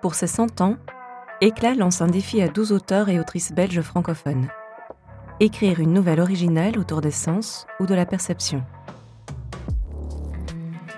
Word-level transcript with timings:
Pour 0.00 0.14
ses 0.14 0.28
100 0.28 0.60
ans, 0.60 0.76
Éclat 1.40 1.74
lance 1.74 2.02
un 2.02 2.06
défi 2.06 2.40
à 2.40 2.48
12 2.48 2.72
auteurs 2.72 3.08
et 3.08 3.18
autrices 3.18 3.52
belges 3.52 3.80
francophones. 3.80 4.48
Écrire 5.40 5.80
une 5.80 5.92
nouvelle 5.92 6.20
originale 6.20 6.78
autour 6.78 7.00
des 7.00 7.10
sens 7.10 7.66
ou 7.80 7.86
de 7.86 7.94
la 7.94 8.06
perception. 8.06 8.62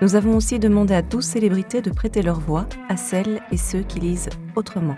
Nous 0.01 0.15
avons 0.15 0.35
aussi 0.35 0.59
demandé 0.59 0.93
à 0.93 1.01
12 1.01 1.23
célébrités 1.23 1.81
de 1.81 1.91
prêter 1.91 2.21
leur 2.21 2.39
voix 2.39 2.67
à 2.89 2.97
celles 2.97 3.41
et 3.51 3.57
ceux 3.57 3.81
qui 3.81 3.99
lisent 3.99 4.29
autrement. 4.55 4.97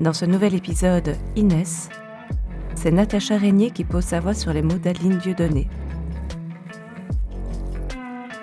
Dans 0.00 0.14
ce 0.14 0.26
nouvel 0.26 0.54
épisode, 0.54 1.16
Inès, 1.36 1.88
c'est 2.74 2.90
Natacha 2.90 3.36
Régnier 3.36 3.70
qui 3.70 3.84
pose 3.84 4.04
sa 4.04 4.20
voix 4.20 4.34
sur 4.34 4.52
les 4.52 4.62
mots 4.62 4.78
d'Adeline 4.78 5.18
Dieudonné. 5.18 5.68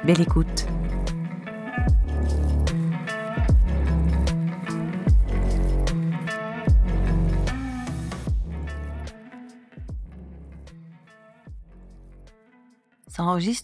Belle 0.04 0.22
écoute. 0.22 0.57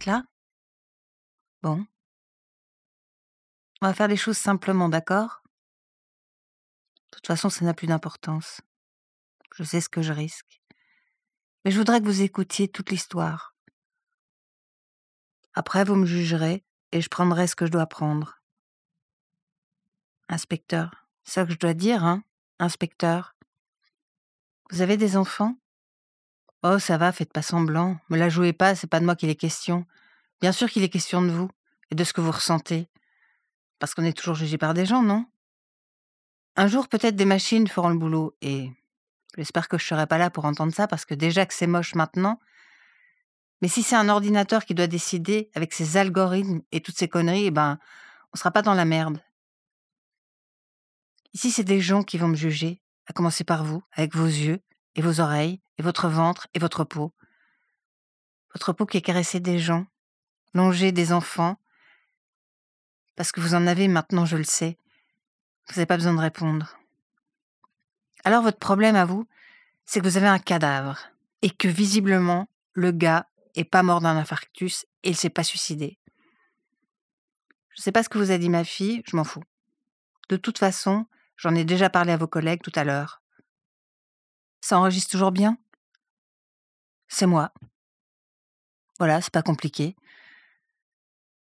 Là 0.05 0.23
Bon. 1.61 1.85
On 3.81 3.87
va 3.87 3.93
faire 3.93 4.07
les 4.07 4.17
choses 4.17 4.37
simplement, 4.37 4.89
d'accord? 4.89 5.41
De 7.11 7.17
toute 7.17 7.27
façon, 7.27 7.49
ça 7.49 7.65
n'a 7.65 7.73
plus 7.73 7.87
d'importance. 7.87 8.61
Je 9.55 9.63
sais 9.63 9.81
ce 9.81 9.89
que 9.89 10.01
je 10.01 10.13
risque. 10.13 10.61
Mais 11.63 11.71
je 11.71 11.77
voudrais 11.77 12.01
que 12.01 12.05
vous 12.05 12.21
écoutiez 12.21 12.67
toute 12.67 12.91
l'histoire. 12.91 13.55
Après, 15.53 15.83
vous 15.83 15.95
me 15.95 16.05
jugerez 16.05 16.63
et 16.91 17.01
je 17.01 17.09
prendrai 17.09 17.47
ce 17.47 17.55
que 17.55 17.65
je 17.65 17.71
dois 17.71 17.87
prendre. 17.87 18.41
Inspecteur, 20.29 21.07
c'est 21.23 21.33
ça 21.33 21.45
que 21.45 21.51
je 21.53 21.59
dois 21.59 21.73
dire, 21.73 22.03
hein 22.03 22.23
Inspecteur. 22.59 23.35
Vous 24.71 24.81
avez 24.81 24.97
des 24.97 25.17
enfants? 25.17 25.57
Oh, 26.65 26.79
ça 26.79 26.97
va, 26.97 27.11
faites 27.11 27.33
pas 27.33 27.41
semblant. 27.41 27.97
Me 28.09 28.17
la 28.17 28.29
jouez 28.29 28.53
pas, 28.53 28.73
c'est 28.73 28.87
pas 28.87 29.01
de 29.01 29.05
moi 29.05 29.17
qu'il 29.17 29.29
est 29.29 29.35
question. 29.35 29.85
Bien 30.39 30.53
sûr 30.53 30.69
qu'il 30.69 30.81
est 30.83 30.89
question 30.89 31.21
de 31.21 31.29
vous 31.29 31.49
et 31.91 31.95
de 31.95 32.03
ce 32.05 32.13
que 32.13 32.21
vous 32.21 32.31
ressentez. 32.31 32.87
Parce 33.79 33.93
qu'on 33.93 34.05
est 34.05 34.17
toujours 34.17 34.35
jugé 34.35 34.57
par 34.57 34.73
des 34.73 34.85
gens, 34.85 35.03
non? 35.03 35.25
Un 36.55 36.67
jour, 36.67 36.87
peut-être 36.87 37.17
des 37.17 37.25
machines 37.25 37.67
feront 37.67 37.89
le 37.89 37.97
boulot 37.97 38.37
et 38.41 38.71
j'espère 39.37 39.67
que 39.67 39.77
je 39.77 39.85
serai 39.85 40.07
pas 40.07 40.17
là 40.17 40.29
pour 40.29 40.45
entendre 40.45 40.73
ça 40.73 40.87
parce 40.87 41.03
que 41.03 41.13
déjà 41.13 41.45
que 41.45 41.53
c'est 41.53 41.67
moche 41.67 41.95
maintenant. 41.95 42.39
Mais 43.61 43.67
si 43.67 43.83
c'est 43.83 43.97
un 43.97 44.07
ordinateur 44.07 44.63
qui 44.63 44.73
doit 44.73 44.87
décider 44.87 45.49
avec 45.55 45.73
ses 45.73 45.97
algorithmes 45.97 46.61
et 46.71 46.79
toutes 46.79 46.97
ces 46.97 47.09
conneries, 47.09 47.47
eh 47.47 47.51
ben, 47.51 47.77
on 48.33 48.37
sera 48.37 48.51
pas 48.51 48.61
dans 48.61 48.73
la 48.73 48.85
merde. 48.85 49.21
Ici, 51.33 51.51
c'est 51.51 51.63
des 51.63 51.81
gens 51.81 52.03
qui 52.03 52.17
vont 52.17 52.27
me 52.29 52.35
juger, 52.35 52.81
à 53.07 53.13
commencer 53.13 53.43
par 53.43 53.65
vous, 53.65 53.83
avec 53.93 54.15
vos 54.15 54.25
yeux 54.25 54.61
et 54.95 55.01
vos 55.01 55.19
oreilles, 55.19 55.61
et 55.77 55.83
votre 55.83 56.07
ventre 56.07 56.47
et 56.53 56.59
votre 56.59 56.83
peau. 56.83 57.13
Votre 58.53 58.73
peau 58.73 58.85
qui 58.85 58.97
est 58.97 59.01
caressée 59.01 59.39
des 59.39 59.59
gens, 59.59 59.85
longée 60.53 60.91
des 60.91 61.11
enfants, 61.11 61.57
parce 63.15 63.31
que 63.31 63.41
vous 63.41 63.55
en 63.55 63.67
avez 63.67 63.87
maintenant, 63.87 64.25
je 64.25 64.37
le 64.37 64.43
sais. 64.43 64.77
Vous 65.67 65.75
n'avez 65.75 65.85
pas 65.85 65.97
besoin 65.97 66.13
de 66.13 66.19
répondre. 66.19 66.77
Alors 68.23 68.43
votre 68.43 68.59
problème 68.59 68.95
à 68.95 69.05
vous, 69.05 69.27
c'est 69.85 69.99
que 69.99 70.07
vous 70.07 70.17
avez 70.17 70.27
un 70.27 70.39
cadavre 70.39 70.99
et 71.41 71.49
que 71.49 71.67
visiblement 71.67 72.47
le 72.73 72.91
gars 72.91 73.27
est 73.55 73.63
pas 73.63 73.83
mort 73.83 74.01
d'un 74.01 74.17
infarctus 74.17 74.85
et 75.03 75.09
il 75.09 75.15
s'est 75.15 75.29
pas 75.29 75.43
suicidé. 75.43 75.97
Je 77.69 77.81
ne 77.81 77.83
sais 77.83 77.91
pas 77.91 78.03
ce 78.03 78.09
que 78.09 78.17
vous 78.17 78.31
a 78.31 78.37
dit 78.37 78.49
ma 78.49 78.63
fille, 78.63 79.03
je 79.05 79.15
m'en 79.15 79.23
fous. 79.23 79.43
De 80.29 80.37
toute 80.37 80.59
façon, 80.59 81.05
j'en 81.37 81.55
ai 81.55 81.65
déjà 81.65 81.89
parlé 81.89 82.11
à 82.13 82.17
vos 82.17 82.27
collègues 82.27 82.61
tout 82.61 82.71
à 82.75 82.83
l'heure. 82.83 83.22
Ça 84.63 84.79
enregistre 84.79 85.11
toujours 85.11 85.33
bien? 85.33 85.57
C'est 87.09 87.25
moi. 87.25 87.51
Voilà, 88.97 89.19
c'est 89.19 89.33
pas 89.33 89.41
compliqué. 89.41 89.97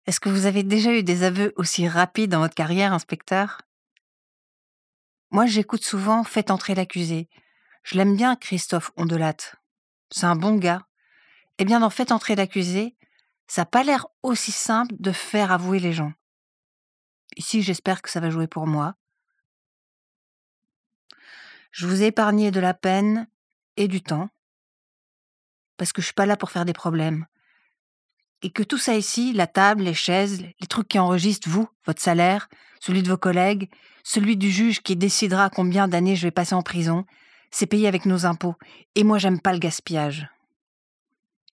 Est-ce 0.06 0.20
que 0.20 0.30
vous 0.30 0.46
avez 0.46 0.62
déjà 0.62 0.90
eu 0.90 1.02
des 1.02 1.22
aveux 1.22 1.52
aussi 1.56 1.86
rapides 1.86 2.30
dans 2.30 2.38
votre 2.38 2.54
carrière, 2.54 2.94
inspecteur? 2.94 3.60
Moi, 5.30 5.44
j'écoute 5.44 5.84
souvent 5.84 6.24
Faites 6.24 6.50
entrer 6.50 6.74
l'accusé. 6.74 7.28
Je 7.82 7.98
l'aime 7.98 8.16
bien, 8.16 8.36
Christophe 8.36 8.90
Ondelate. 8.96 9.56
C'est 10.10 10.24
un 10.24 10.34
bon 10.34 10.54
gars. 10.54 10.86
Eh 11.58 11.66
bien, 11.66 11.80
dans 11.80 11.90
Faites 11.90 12.10
entrer 12.10 12.36
l'accusé, 12.36 12.96
ça 13.48 13.60
n'a 13.62 13.66
pas 13.66 13.84
l'air 13.84 14.06
aussi 14.22 14.50
simple 14.50 14.94
de 14.98 15.12
faire 15.12 15.52
avouer 15.52 15.78
les 15.78 15.92
gens. 15.92 16.14
Ici, 17.36 17.60
j'espère 17.60 18.00
que 18.00 18.08
ça 18.08 18.20
va 18.20 18.30
jouer 18.30 18.46
pour 18.46 18.66
moi. 18.66 18.94
Je 21.74 21.88
vous 21.88 22.04
ai 22.04 22.06
épargné 22.06 22.52
de 22.52 22.60
la 22.60 22.72
peine 22.72 23.26
et 23.76 23.88
du 23.88 24.00
temps 24.00 24.28
parce 25.76 25.92
que 25.92 26.00
je 26.00 26.06
suis 26.06 26.14
pas 26.14 26.24
là 26.24 26.36
pour 26.36 26.52
faire 26.52 26.64
des 26.64 26.72
problèmes. 26.72 27.26
Et 28.42 28.52
que 28.52 28.62
tout 28.62 28.78
ça 28.78 28.94
ici, 28.94 29.32
la 29.32 29.48
table, 29.48 29.82
les 29.82 29.92
chaises, 29.92 30.40
les 30.40 30.66
trucs 30.68 30.86
qui 30.86 31.00
enregistrent 31.00 31.48
vous, 31.48 31.68
votre 31.84 32.00
salaire, 32.00 32.48
celui 32.78 33.02
de 33.02 33.08
vos 33.08 33.16
collègues, 33.16 33.68
celui 34.04 34.36
du 34.36 34.52
juge 34.52 34.82
qui 34.84 34.94
décidera 34.94 35.50
combien 35.50 35.88
d'années 35.88 36.14
je 36.14 36.28
vais 36.28 36.30
passer 36.30 36.54
en 36.54 36.62
prison, 36.62 37.06
c'est 37.50 37.66
payé 37.66 37.88
avec 37.88 38.06
nos 38.06 38.24
impôts. 38.24 38.54
Et 38.94 39.02
moi, 39.02 39.18
j'aime 39.18 39.40
pas 39.40 39.52
le 39.52 39.58
gaspillage. 39.58 40.28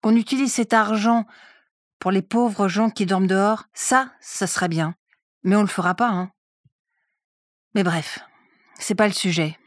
Qu'on 0.03 0.15
utilise 0.15 0.53
cet 0.53 0.73
argent 0.73 1.25
pour 1.97 2.11
les 2.11 2.21
pauvres 2.21 2.67
gens 2.67 2.91
qui 2.91 3.07
dorment 3.07 3.25
dehors, 3.25 3.63
ça, 3.73 4.11
ça 4.19 4.45
serait 4.45 4.69
bien. 4.69 4.93
Mais 5.41 5.55
on 5.55 5.61
le 5.61 5.67
fera 5.67 5.95
pas, 5.95 6.09
hein. 6.09 6.31
Mais 7.73 7.81
bref, 7.81 8.19
c'est 8.77 8.93
pas 8.93 9.07
le 9.07 9.13
sujet. 9.13 9.57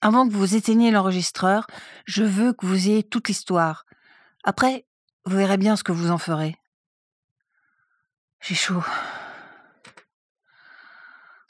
Avant 0.00 0.28
que 0.28 0.32
vous 0.32 0.54
éteigniez 0.54 0.90
l'enregistreur, 0.90 1.66
je 2.04 2.22
veux 2.22 2.52
que 2.52 2.66
vous 2.66 2.88
ayez 2.88 3.02
toute 3.02 3.28
l'histoire. 3.28 3.84
Après, 4.44 4.86
vous 5.24 5.36
verrez 5.36 5.56
bien 5.56 5.76
ce 5.76 5.82
que 5.82 5.92
vous 5.92 6.10
en 6.10 6.18
ferez. 6.18 6.56
J'ai 8.40 8.54
chaud. 8.54 8.84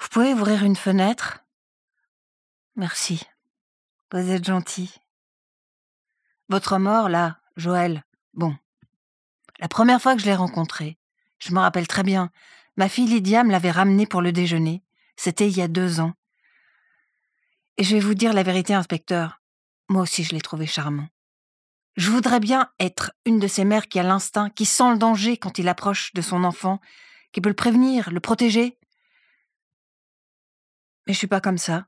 Vous 0.01 0.09
pouvez 0.11 0.33
ouvrir 0.33 0.65
une 0.65 0.77
fenêtre? 0.77 1.45
Merci. 2.77 3.23
Vous 4.13 4.31
êtes 4.31 4.45
gentil. 4.45 4.95
Votre 6.49 6.79
mort, 6.79 7.09
là, 7.11 7.41
Joël, 7.57 8.05
bon. 8.33 8.57
La 9.59 9.69
première 9.69 10.01
fois 10.01 10.15
que 10.15 10.23
je 10.23 10.27
l'ai 10.27 10.35
rencontré, 10.35 10.99
je 11.39 11.53
me 11.53 11.59
rappelle 11.59 11.87
très 11.87 12.05
bien, 12.05 12.31
ma 12.77 12.89
fille 12.89 13.09
Lydia 13.09 13.45
me 13.45 13.51
l'avait 13.51 13.71
ramené 13.71 14.07
pour 14.07 14.23
le 14.23 14.33
déjeuner. 14.33 14.83
C'était 15.17 15.49
il 15.49 15.57
y 15.57 15.63
a 15.63 15.69
deux 15.69 16.01
ans. 16.01 16.15
Et 17.79 17.85
je 17.85 17.95
vais 17.95 18.01
vous 18.01 18.15
dire 18.15 18.33
la 18.33 18.43
vérité, 18.43 18.75
inspecteur. 18.75 19.41
Moi 19.89 20.03
aussi, 20.03 20.25
je 20.25 20.35
l'ai 20.35 20.41
trouvé 20.41 20.67
charmant. 20.67 21.09
Je 21.97 22.11
voudrais 22.11 22.41
bien 22.41 22.71
être 22.81 23.13
une 23.25 23.39
de 23.39 23.47
ces 23.47 23.65
mères 23.65 23.89
qui 23.89 24.01
a 24.01 24.03
l'instinct, 24.03 24.51
qui 24.51 24.67
sent 24.67 24.91
le 24.91 24.99
danger 24.99 25.37
quand 25.37 25.59
il 25.59 25.69
approche 25.69 26.13
de 26.13 26.21
son 26.21 26.43
enfant, 26.43 26.81
qui 27.33 27.41
peut 27.41 27.49
le 27.49 27.55
prévenir, 27.55 28.11
le 28.11 28.21
protéger. 28.21 28.79
Mais 31.07 31.13
je 31.13 31.19
suis 31.19 31.29
pas 31.29 31.41
comme 31.41 31.59
ça. 31.59 31.87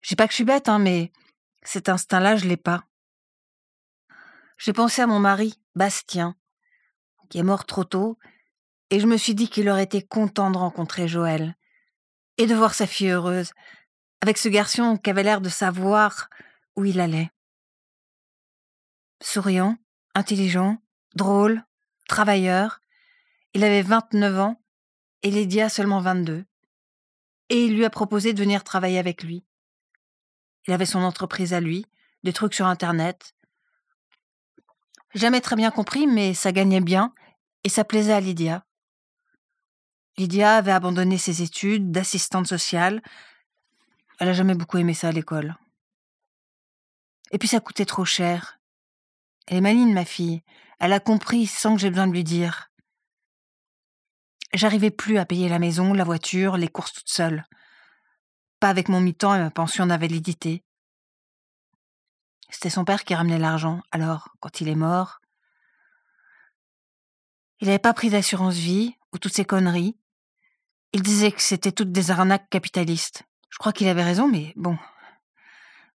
Je 0.00 0.10
sais 0.10 0.16
pas 0.16 0.26
que 0.26 0.32
je 0.32 0.36
suis 0.36 0.44
bête, 0.44 0.68
hein, 0.68 0.78
mais 0.78 1.12
cet 1.62 1.88
instinct-là, 1.88 2.36
je 2.36 2.46
l'ai 2.46 2.56
pas. 2.56 2.84
J'ai 4.58 4.72
pensé 4.72 5.02
à 5.02 5.08
mon 5.08 5.18
mari, 5.18 5.60
Bastien, 5.74 6.36
qui 7.30 7.38
est 7.38 7.44
mort 7.44 7.66
trop 7.66 7.84
tôt, 7.84 8.16
et 8.90 9.00
je 9.00 9.06
me 9.06 9.16
suis 9.16 9.34
dit 9.34 9.48
qu'il 9.48 9.68
aurait 9.68 9.84
été 9.84 10.02
content 10.02 10.52
de 10.52 10.58
rencontrer 10.58 11.08
Joël 11.08 11.56
et 12.38 12.46
de 12.46 12.54
voir 12.54 12.74
sa 12.74 12.86
fille 12.86 13.10
heureuse, 13.10 13.52
avec 14.22 14.38
ce 14.38 14.48
garçon 14.48 14.96
qui 14.96 15.10
avait 15.10 15.24
l'air 15.24 15.40
de 15.40 15.48
savoir 15.48 16.30
où 16.76 16.84
il 16.84 17.00
allait. 17.00 17.30
Souriant, 19.20 19.76
intelligent, 20.14 20.78
drôle, 21.16 21.64
travailleur, 22.08 22.80
il 23.52 23.64
avait 23.64 23.82
29 23.82 24.38
ans 24.38 24.62
et 25.22 25.30
Lydia 25.30 25.68
seulement 25.68 26.00
22. 26.00 26.44
Et 27.48 27.64
il 27.64 27.76
lui 27.76 27.84
a 27.84 27.90
proposé 27.90 28.32
de 28.32 28.38
venir 28.38 28.62
travailler 28.62 28.98
avec 28.98 29.24
lui. 29.24 29.44
Il 30.68 30.72
avait 30.72 30.86
son 30.86 31.00
entreprise 31.00 31.52
à 31.52 31.60
lui, 31.60 31.84
des 32.22 32.32
trucs 32.32 32.54
sur 32.54 32.66
Internet. 32.66 33.34
Jamais 35.14 35.40
très 35.40 35.56
bien 35.56 35.72
compris, 35.72 36.06
mais 36.06 36.32
ça 36.32 36.52
gagnait 36.52 36.80
bien 36.80 37.12
et 37.64 37.68
ça 37.68 37.82
plaisait 37.82 38.12
à 38.12 38.20
Lydia. 38.20 38.64
Lydia 40.16 40.56
avait 40.56 40.72
abandonné 40.72 41.18
ses 41.18 41.42
études 41.42 41.90
d'assistante 41.90 42.46
sociale 42.46 43.02
elle 44.22 44.28
a 44.28 44.34
jamais 44.34 44.54
beaucoup 44.54 44.78
aimé 44.78 44.94
ça 44.94 45.08
à 45.08 45.10
l'école. 45.12 45.56
Et 47.32 47.38
puis 47.38 47.48
ça 47.48 47.58
coûtait 47.58 47.84
trop 47.84 48.04
cher. 48.04 48.60
Elle 49.48 49.56
est 49.56 49.60
maligne, 49.60 49.92
ma 49.92 50.04
fille. 50.04 50.44
Elle 50.78 50.92
a 50.92 51.00
compris 51.00 51.48
sans 51.48 51.74
que 51.74 51.80
j'ai 51.80 51.90
besoin 51.90 52.06
de 52.06 52.12
lui 52.12 52.22
dire. 52.22 52.70
J'arrivais 54.54 54.92
plus 54.92 55.18
à 55.18 55.26
payer 55.26 55.48
la 55.48 55.58
maison, 55.58 55.92
la 55.92 56.04
voiture, 56.04 56.56
les 56.56 56.68
courses 56.68 56.92
toute 56.92 57.08
seule. 57.08 57.44
Pas 58.60 58.68
avec 58.68 58.88
mon 58.88 59.00
mi-temps 59.00 59.34
et 59.34 59.40
ma 59.40 59.50
pension 59.50 59.86
d'invalidité. 59.86 60.62
C'était 62.48 62.70
son 62.70 62.84
père 62.84 63.02
qui 63.02 63.16
ramenait 63.16 63.40
l'argent. 63.40 63.82
Alors, 63.90 64.28
quand 64.38 64.60
il 64.60 64.68
est 64.68 64.76
mort, 64.76 65.18
il 67.58 67.66
n'avait 67.66 67.80
pas 67.80 67.92
pris 67.92 68.10
d'assurance 68.10 68.54
vie, 68.54 68.94
ou 69.12 69.18
toutes 69.18 69.34
ces 69.34 69.44
conneries. 69.44 69.98
Il 70.92 71.02
disait 71.02 71.32
que 71.32 71.42
c'était 71.42 71.72
toutes 71.72 71.90
des 71.90 72.12
arnaques 72.12 72.48
capitalistes. 72.50 73.24
Je 73.52 73.58
crois 73.58 73.72
qu'il 73.72 73.86
avait 73.86 74.02
raison, 74.02 74.26
mais 74.26 74.54
bon. 74.56 74.78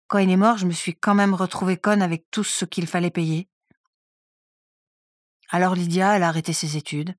Quand 0.07 0.19
il 0.19 0.29
est 0.29 0.37
mort, 0.37 0.57
je 0.57 0.67
me 0.67 0.71
suis 0.71 0.95
quand 0.95 1.15
même 1.15 1.33
retrouvée 1.33 1.75
conne 1.75 2.03
avec 2.03 2.29
tout 2.29 2.43
ce 2.43 2.65
qu'il 2.65 2.87
fallait 2.87 3.09
payer. 3.09 3.49
Alors 5.49 5.73
Lydia, 5.73 6.15
elle 6.15 6.23
a 6.23 6.27
arrêté 6.27 6.53
ses 6.53 6.77
études, 6.77 7.15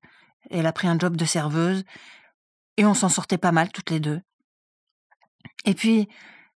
elle 0.49 0.65
a 0.65 0.71
pris 0.71 0.87
un 0.87 0.97
job 0.97 1.17
de 1.17 1.25
serveuse, 1.25 1.83
et 2.77 2.85
on 2.85 2.93
s'en 2.93 3.09
sortait 3.09 3.37
pas 3.37 3.51
mal 3.51 3.71
toutes 3.71 3.89
les 3.89 3.99
deux. 3.99 4.21
Et 5.65 5.73
puis, 5.73 6.07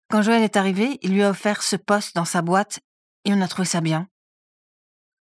quand 0.10 0.22
Joël 0.22 0.44
est 0.44 0.58
arrivé, 0.58 1.00
il 1.02 1.14
lui 1.14 1.24
a 1.24 1.30
offert 1.30 1.64
ce 1.64 1.78
poste 1.78 2.16
dans 2.16 2.26
sa 2.26 2.42
boîte, 2.42 2.82
et 3.24 3.34
on 3.34 3.42
a 3.42 3.48
trouvé 3.48 3.66
ça 3.66 3.80
bien. 3.80 4.10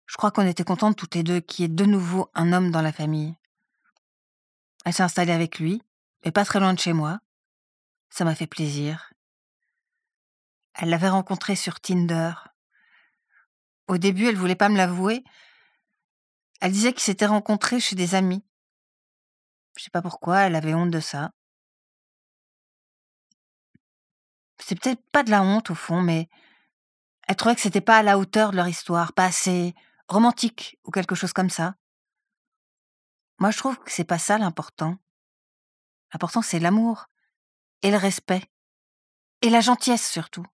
Je 0.06 0.16
crois 0.16 0.32
qu'on 0.32 0.46
était 0.46 0.64
contentes 0.64 0.96
toutes 0.96 1.16
les 1.16 1.24
deux 1.24 1.40
qu'il 1.40 1.64
y 1.64 1.66
ait 1.66 1.74
de 1.74 1.86
nouveau 1.86 2.30
un 2.36 2.54
homme 2.54 2.70
dans 2.70 2.82
la 2.82 2.92
famille. 2.92 3.36
Elle 4.86 4.94
s'est 4.94 5.04
installée 5.04 5.32
avec 5.32 5.58
lui, 5.58 5.82
mais 6.24 6.32
pas 6.32 6.46
très 6.46 6.60
loin 6.60 6.74
de 6.74 6.80
chez 6.80 6.94
moi. 6.94 7.20
Ça 8.14 8.26
m'a 8.26 8.36
fait 8.36 8.46
plaisir. 8.46 9.12
Elle 10.76 10.90
l'avait 10.90 11.10
rencontré 11.10 11.56
sur 11.56 11.80
Tinder. 11.80 12.34
Au 13.88 13.98
début, 13.98 14.28
elle 14.28 14.36
voulait 14.36 14.54
pas 14.54 14.70
me 14.70 14.78
l'avouer. 14.78 15.24
Elle 16.62 16.74
disait 16.74 16.94
qu'ils 16.94 17.02
s'étaient 17.02 17.26
rencontrés 17.26 17.80
chez 17.80 17.96
des 17.96 18.14
amis. 18.14 18.46
Je 19.76 19.86
sais 19.86 19.90
pas 19.90 20.04
pourquoi, 20.04 20.42
elle 20.42 20.54
avait 20.54 20.76
honte 20.76 20.92
de 20.92 21.00
ça. 21.00 21.32
C'est 24.60 24.80
peut-être 24.80 25.04
pas 25.12 25.24
de 25.24 25.32
la 25.32 25.42
honte 25.42 25.72
au 25.72 25.76
fond, 25.76 26.04
mais 26.04 26.30
elle 27.28 27.36
trouvait 27.36 27.56
que 27.56 27.62
c'était 27.62 27.82
pas 27.82 27.98
à 27.98 28.04
la 28.04 28.20
hauteur 28.20 28.52
de 28.52 28.58
leur 28.58 28.68
histoire, 28.68 29.14
pas 29.14 29.26
assez 29.26 29.74
romantique 30.08 30.78
ou 30.84 30.92
quelque 30.92 31.16
chose 31.16 31.34
comme 31.34 31.50
ça. 31.50 31.74
Moi, 33.40 33.50
je 33.50 33.58
trouve 33.58 33.80
que 33.80 33.92
c'est 33.92 34.04
pas 34.04 34.20
ça 34.20 34.38
l'important. 34.38 35.00
L'important, 36.14 36.44
c'est 36.44 36.60
l'amour 36.60 37.08
et 37.84 37.92
le 37.92 37.98
respect 37.98 38.42
et 39.44 39.50
la 39.50 39.60
gentillesse 39.60 40.10
surtout. 40.10 40.46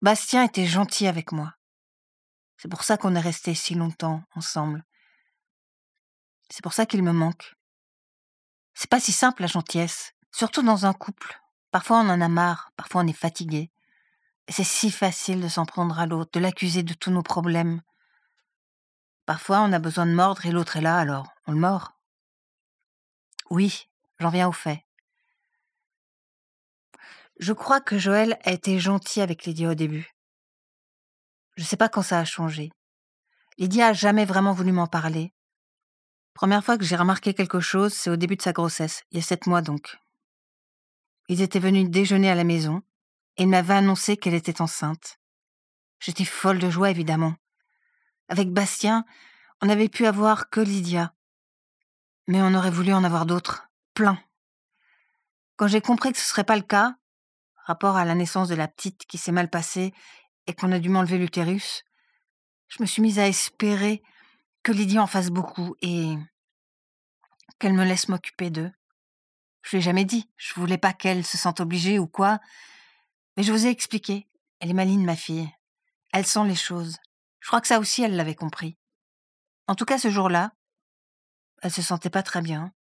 Bastien 0.00 0.44
était 0.44 0.66
gentil 0.66 1.08
avec 1.08 1.32
moi. 1.32 1.54
C'est 2.56 2.68
pour 2.68 2.84
ça 2.84 2.96
qu'on 2.96 3.16
est 3.16 3.20
resté 3.20 3.54
si 3.54 3.74
longtemps 3.74 4.22
ensemble. 4.34 4.84
C'est 6.48 6.62
pour 6.62 6.72
ça 6.72 6.86
qu'il 6.86 7.02
me 7.02 7.12
manque. 7.12 7.56
C'est 8.74 8.88
pas 8.88 9.00
si 9.00 9.10
simple 9.10 9.42
la 9.42 9.48
gentillesse, 9.48 10.12
surtout 10.30 10.62
dans 10.62 10.86
un 10.86 10.92
couple. 10.92 11.40
Parfois 11.72 11.98
on 11.98 12.08
en 12.08 12.20
a 12.20 12.28
marre, 12.28 12.70
parfois 12.76 13.02
on 13.02 13.06
est 13.08 13.12
fatigué. 13.12 13.72
C'est 14.48 14.64
si 14.64 14.92
facile 14.92 15.40
de 15.40 15.48
s'en 15.48 15.66
prendre 15.66 15.98
à 15.98 16.06
l'autre, 16.06 16.30
de 16.34 16.40
l'accuser 16.40 16.84
de 16.84 16.94
tous 16.94 17.10
nos 17.10 17.24
problèmes. 17.24 17.82
Parfois 19.24 19.62
on 19.62 19.72
a 19.72 19.80
besoin 19.80 20.06
de 20.06 20.12
mordre 20.12 20.46
et 20.46 20.52
l'autre 20.52 20.76
est 20.76 20.82
là, 20.82 20.98
alors 20.98 21.34
on 21.48 21.52
le 21.52 21.58
mord. 21.58 21.98
Oui, 23.50 23.88
j'en 24.20 24.30
viens 24.30 24.46
au 24.46 24.52
fait. 24.52 24.85
Je 27.38 27.52
crois 27.52 27.80
que 27.80 27.98
Joël 27.98 28.38
a 28.44 28.52
été 28.52 28.78
gentil 28.78 29.20
avec 29.20 29.44
Lydia 29.44 29.70
au 29.70 29.74
début. 29.74 30.14
Je 31.56 31.62
ne 31.62 31.66
sais 31.66 31.76
pas 31.76 31.90
quand 31.90 32.02
ça 32.02 32.18
a 32.18 32.24
changé. 32.24 32.72
Lydia 33.58 33.88
a 33.88 33.92
jamais 33.92 34.24
vraiment 34.24 34.52
voulu 34.52 34.72
m'en 34.72 34.86
parler. 34.86 35.34
Première 36.32 36.64
fois 36.64 36.78
que 36.78 36.84
j'ai 36.84 36.96
remarqué 36.96 37.34
quelque 37.34 37.60
chose, 37.60 37.92
c'est 37.92 38.10
au 38.10 38.16
début 38.16 38.36
de 38.36 38.42
sa 38.42 38.52
grossesse, 38.52 39.04
il 39.10 39.16
y 39.16 39.20
a 39.20 39.22
sept 39.22 39.46
mois 39.46 39.62
donc. 39.62 39.98
Ils 41.28 41.42
étaient 41.42 41.58
venus 41.58 41.90
déjeuner 41.90 42.30
à 42.30 42.34
la 42.34 42.44
maison, 42.44 42.82
et 43.36 43.42
il 43.42 43.48
m'avait 43.48 43.74
annoncé 43.74 44.16
qu'elle 44.16 44.34
était 44.34 44.60
enceinte. 44.62 45.18
J'étais 45.98 46.24
folle 46.24 46.58
de 46.58 46.70
joie, 46.70 46.90
évidemment. 46.90 47.34
Avec 48.28 48.50
Bastien, 48.50 49.04
on 49.62 49.66
n'avait 49.66 49.88
pu 49.88 50.06
avoir 50.06 50.50
que 50.50 50.60
Lydia. 50.60 51.14
Mais 52.28 52.42
on 52.42 52.54
aurait 52.54 52.70
voulu 52.70 52.92
en 52.92 53.04
avoir 53.04 53.26
d'autres, 53.26 53.68
plein. 53.94 54.18
Quand 55.56 55.68
j'ai 55.68 55.80
compris 55.80 56.12
que 56.12 56.18
ce 56.18 56.28
serait 56.28 56.44
pas 56.44 56.56
le 56.56 56.62
cas, 56.62 56.96
rapport 57.66 57.96
à 57.96 58.04
la 58.04 58.14
naissance 58.14 58.48
de 58.48 58.54
la 58.54 58.68
petite 58.68 59.06
qui 59.06 59.18
s'est 59.18 59.32
mal 59.32 59.50
passée 59.50 59.92
et 60.46 60.54
qu'on 60.54 60.72
a 60.72 60.78
dû 60.78 60.88
m'enlever 60.88 61.18
l'utérus, 61.18 61.82
je 62.68 62.80
me 62.80 62.86
suis 62.86 63.02
mise 63.02 63.18
à 63.18 63.26
espérer 63.26 64.02
que 64.62 64.72
Lydia 64.72 65.02
en 65.02 65.06
fasse 65.06 65.30
beaucoup 65.30 65.76
et 65.82 66.14
qu'elle 67.58 67.74
me 67.74 67.84
laisse 67.84 68.08
m'occuper 68.08 68.50
d'eux. 68.50 68.70
Je 69.62 69.70
lui 69.70 69.78
ai 69.78 69.82
jamais 69.82 70.04
dit, 70.04 70.30
je 70.36 70.54
voulais 70.54 70.78
pas 70.78 70.92
qu'elle 70.92 71.24
se 71.24 71.36
sente 71.36 71.60
obligée 71.60 71.98
ou 71.98 72.06
quoi, 72.06 72.38
mais 73.36 73.42
je 73.42 73.52
vous 73.52 73.66
ai 73.66 73.70
expliqué. 73.70 74.28
Elle 74.60 74.70
est 74.70 74.74
maligne, 74.74 75.04
ma 75.04 75.16
fille. 75.16 75.50
Elle 76.12 76.26
sent 76.26 76.44
les 76.46 76.54
choses. 76.54 76.96
Je 77.40 77.48
crois 77.48 77.60
que 77.60 77.66
ça 77.66 77.78
aussi, 77.78 78.02
elle 78.02 78.16
l'avait 78.16 78.34
compris. 78.34 78.78
En 79.66 79.74
tout 79.74 79.84
cas, 79.84 79.98
ce 79.98 80.10
jour-là, 80.10 80.52
elle 81.62 81.72
se 81.72 81.82
sentait 81.82 82.10
pas 82.10 82.22
très 82.22 82.42
bien. 82.42 82.72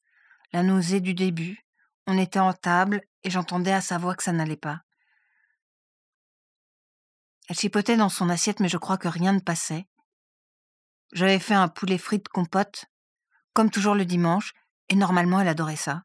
La 0.53 0.63
nausée 0.63 1.01
du 1.01 1.13
début. 1.13 1.64
On 2.07 2.17
était 2.17 2.39
en 2.39 2.53
table 2.53 3.01
et 3.23 3.29
j'entendais 3.29 3.73
à 3.73 3.81
sa 3.81 3.97
voix 3.97 4.15
que 4.15 4.23
ça 4.23 4.31
n'allait 4.31 4.55
pas. 4.55 4.81
Elle 7.47 7.57
chipotait 7.57 7.97
dans 7.97 8.09
son 8.09 8.29
assiette, 8.29 8.59
mais 8.59 8.69
je 8.69 8.77
crois 8.77 8.97
que 8.97 9.07
rien 9.07 9.33
ne 9.33 9.39
passait. 9.39 9.87
J'avais 11.13 11.39
fait 11.39 11.53
un 11.53 11.67
poulet 11.67 11.97
frit 11.97 12.19
de 12.19 12.27
compote, 12.27 12.85
comme 13.53 13.69
toujours 13.69 13.95
le 13.95 14.05
dimanche, 14.05 14.53
et 14.89 14.95
normalement 14.95 15.39
elle 15.39 15.47
adorait 15.47 15.75
ça. 15.75 16.03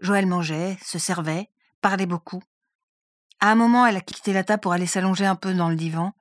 Joël 0.00 0.26
mangeait, 0.26 0.78
se 0.82 0.98
servait, 0.98 1.50
parlait 1.80 2.06
beaucoup. 2.06 2.42
À 3.40 3.50
un 3.50 3.54
moment, 3.54 3.86
elle 3.86 3.96
a 3.96 4.00
quitté 4.00 4.32
la 4.32 4.44
table 4.44 4.60
pour 4.60 4.72
aller 4.72 4.86
s'allonger 4.86 5.26
un 5.26 5.36
peu 5.36 5.52
dans 5.54 5.68
le 5.68 5.76
divan, 5.76 6.12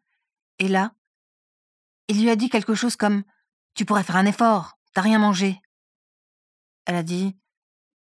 et 0.59 0.67
là, 0.67 0.93
il 2.07 2.21
lui 2.21 2.29
a 2.29 2.35
dit 2.35 2.49
quelque 2.49 2.75
chose 2.75 2.95
comme 2.95 3.23
Tu 3.73 3.85
pourrais 3.85 4.03
faire 4.03 4.17
un 4.17 4.25
effort, 4.25 4.77
t'as 4.93 5.01
rien 5.01 5.19
mangé. 5.19 5.61
Elle 6.85 6.95
a 6.95 7.03
dit 7.03 7.37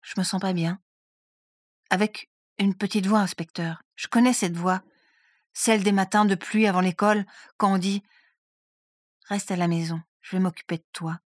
Je 0.09 0.19
me 0.19 0.23
sens 0.23 0.41
pas 0.41 0.53
bien 0.53 0.79
avec 1.91 2.31
une 2.57 2.73
petite 2.73 3.05
voix, 3.05 3.19
inspecteur. 3.19 3.83
Je 3.95 4.07
connais 4.07 4.33
cette 4.33 4.57
voix, 4.57 4.81
celle 5.53 5.83
des 5.83 5.91
matins 5.91 6.25
de 6.25 6.33
pluie 6.33 6.65
avant 6.65 6.81
l'école, 6.81 7.27
quand 7.57 7.73
on 7.73 7.77
dit 7.77 8.01
Reste 9.27 9.51
à 9.51 9.55
la 9.55 9.67
maison, 9.67 10.01
je 10.21 10.35
vais 10.35 10.41
m'occuper 10.41 10.77
de 10.77 10.85
toi. 10.93 11.19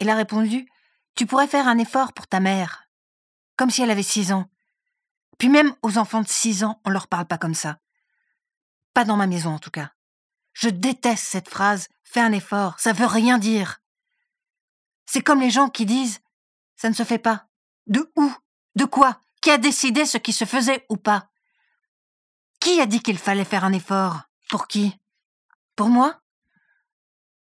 Il 0.00 0.10
a 0.10 0.16
répondu 0.16 0.68
Tu 1.14 1.26
pourrais 1.26 1.46
faire 1.46 1.68
un 1.68 1.78
effort 1.78 2.12
pour 2.12 2.26
ta 2.26 2.40
mère, 2.40 2.88
comme 3.56 3.70
si 3.70 3.82
elle 3.82 3.92
avait 3.92 4.02
six 4.02 4.32
ans. 4.32 4.50
Puis 5.38 5.48
même 5.48 5.76
aux 5.82 5.98
enfants 5.98 6.22
de 6.22 6.28
six 6.28 6.64
ans, 6.64 6.80
on 6.84 6.90
leur 6.90 7.06
parle 7.06 7.26
pas 7.26 7.38
comme 7.38 7.54
ça. 7.54 7.78
Pas 8.94 9.04
dans 9.04 9.16
ma 9.16 9.28
maison, 9.28 9.54
en 9.54 9.58
tout 9.60 9.70
cas. 9.70 9.92
Je 10.54 10.68
déteste 10.68 11.24
cette 11.24 11.48
phrase 11.48 11.88
Fais 12.02 12.20
un 12.20 12.32
effort, 12.32 12.80
ça 12.80 12.92
veut 12.92 13.06
rien 13.06 13.38
dire. 13.38 13.80
C'est 15.06 15.22
comme 15.22 15.40
les 15.40 15.50
gens 15.50 15.68
qui 15.68 15.86
disent 15.86 16.21
Ça 16.82 16.88
ne 16.88 16.94
se 16.94 17.04
fait 17.04 17.20
pas. 17.20 17.46
De 17.86 18.12
où? 18.16 18.34
De 18.74 18.84
quoi? 18.84 19.20
Qui 19.40 19.52
a 19.52 19.58
décidé 19.58 20.04
ce 20.04 20.18
qui 20.18 20.32
se 20.32 20.44
faisait 20.44 20.84
ou 20.88 20.96
pas? 20.96 21.30
Qui 22.58 22.80
a 22.80 22.86
dit 22.86 23.00
qu'il 23.00 23.18
fallait 23.18 23.44
faire 23.44 23.62
un 23.62 23.72
effort? 23.72 24.22
Pour 24.48 24.66
qui? 24.66 25.00
Pour 25.76 25.90
moi? 25.90 26.20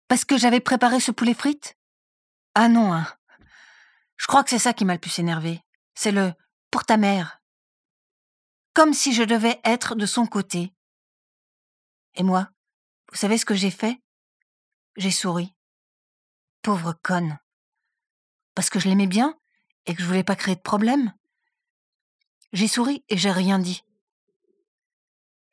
Parce 0.06 0.24
que 0.24 0.38
j'avais 0.38 0.60
préparé 0.60 1.00
ce 1.00 1.10
poulet 1.10 1.34
frites? 1.34 1.76
Ah 2.54 2.68
non, 2.68 2.94
hein. 2.94 3.12
Je 4.18 4.28
crois 4.28 4.44
que 4.44 4.50
c'est 4.50 4.60
ça 4.60 4.72
qui 4.72 4.84
m'a 4.84 4.92
le 4.92 5.00
plus 5.00 5.18
énervé. 5.18 5.60
C'est 5.96 6.12
le 6.12 6.32
pour 6.70 6.84
ta 6.84 6.96
mère. 6.96 7.42
Comme 8.72 8.94
si 8.94 9.12
je 9.12 9.24
devais 9.24 9.60
être 9.64 9.96
de 9.96 10.06
son 10.06 10.26
côté. 10.26 10.72
Et 12.14 12.22
moi, 12.22 12.50
vous 13.10 13.18
savez 13.18 13.36
ce 13.36 13.44
que 13.44 13.56
j'ai 13.56 13.72
fait? 13.72 14.00
J'ai 14.96 15.10
souri. 15.10 15.56
Pauvre 16.62 16.92
conne. 17.02 17.36
Parce 18.54 18.70
que 18.70 18.78
je 18.78 18.88
l'aimais 18.88 19.06
bien 19.06 19.37
et 19.87 19.94
que 19.94 20.02
je 20.02 20.06
voulais 20.06 20.25
pas 20.25 20.37
créer 20.37 20.54
de 20.54 20.61
problème. 20.61 21.12
J'ai 22.52 22.68
souri 22.68 23.04
et 23.08 23.16
j'ai 23.16 23.32
rien 23.32 23.58
dit. 23.58 23.82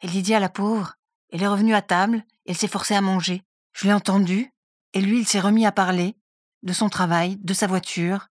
Et 0.02 0.08
Lydia, 0.08 0.40
la 0.40 0.50
pauvre, 0.50 0.96
elle 1.30 1.44
est 1.44 1.48
revenue 1.48 1.76
à 1.76 1.82
table, 1.82 2.26
elle 2.46 2.58
s'est 2.58 2.68
forcée 2.68 2.96
à 2.96 3.02
manger. 3.02 3.44
Je 3.74 3.88
l'ai 3.88 3.94
entendu, 3.94 4.52
et 4.94 5.02
lui, 5.02 5.20
il 5.20 5.28
s'est 5.28 5.40
remis 5.40 5.66
à 5.66 5.72
parler 5.72 6.16
de 6.64 6.74
son 6.74 6.90
travail, 6.90 7.38
de 7.38 7.54
sa 7.54 7.68
voiture, 7.68 8.28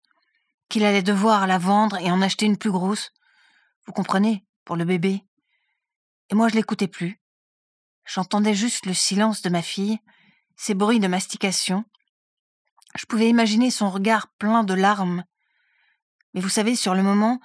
qu'il 0.68 0.84
allait 0.84 1.02
devoir 1.02 1.46
la 1.46 1.58
vendre 1.58 1.96
et 1.98 2.10
en 2.10 2.22
acheter 2.22 2.46
une 2.46 2.56
plus 2.56 2.70
grosse. 2.70 3.12
Vous 3.86 3.92
comprenez, 3.92 4.44
pour 4.64 4.76
le 4.76 4.84
bébé. 4.84 5.24
Et 6.30 6.34
moi, 6.34 6.48
je 6.48 6.54
l'écoutais 6.54 6.88
plus. 6.88 7.20
J'entendais 8.04 8.54
juste 8.54 8.86
le 8.86 8.94
silence 8.94 9.42
de 9.42 9.50
ma 9.50 9.62
fille, 9.62 9.98
ses 10.56 10.74
bruits 10.74 11.00
de 11.00 11.08
mastication. 11.08 11.84
Je 12.96 13.06
pouvais 13.06 13.28
imaginer 13.28 13.70
son 13.70 13.90
regard 13.90 14.28
plein 14.38 14.64
de 14.64 14.74
larmes 14.74 15.24
mais 16.34 16.40
vous 16.40 16.48
savez, 16.48 16.76
sur 16.76 16.94
le 16.94 17.02
moment, 17.02 17.40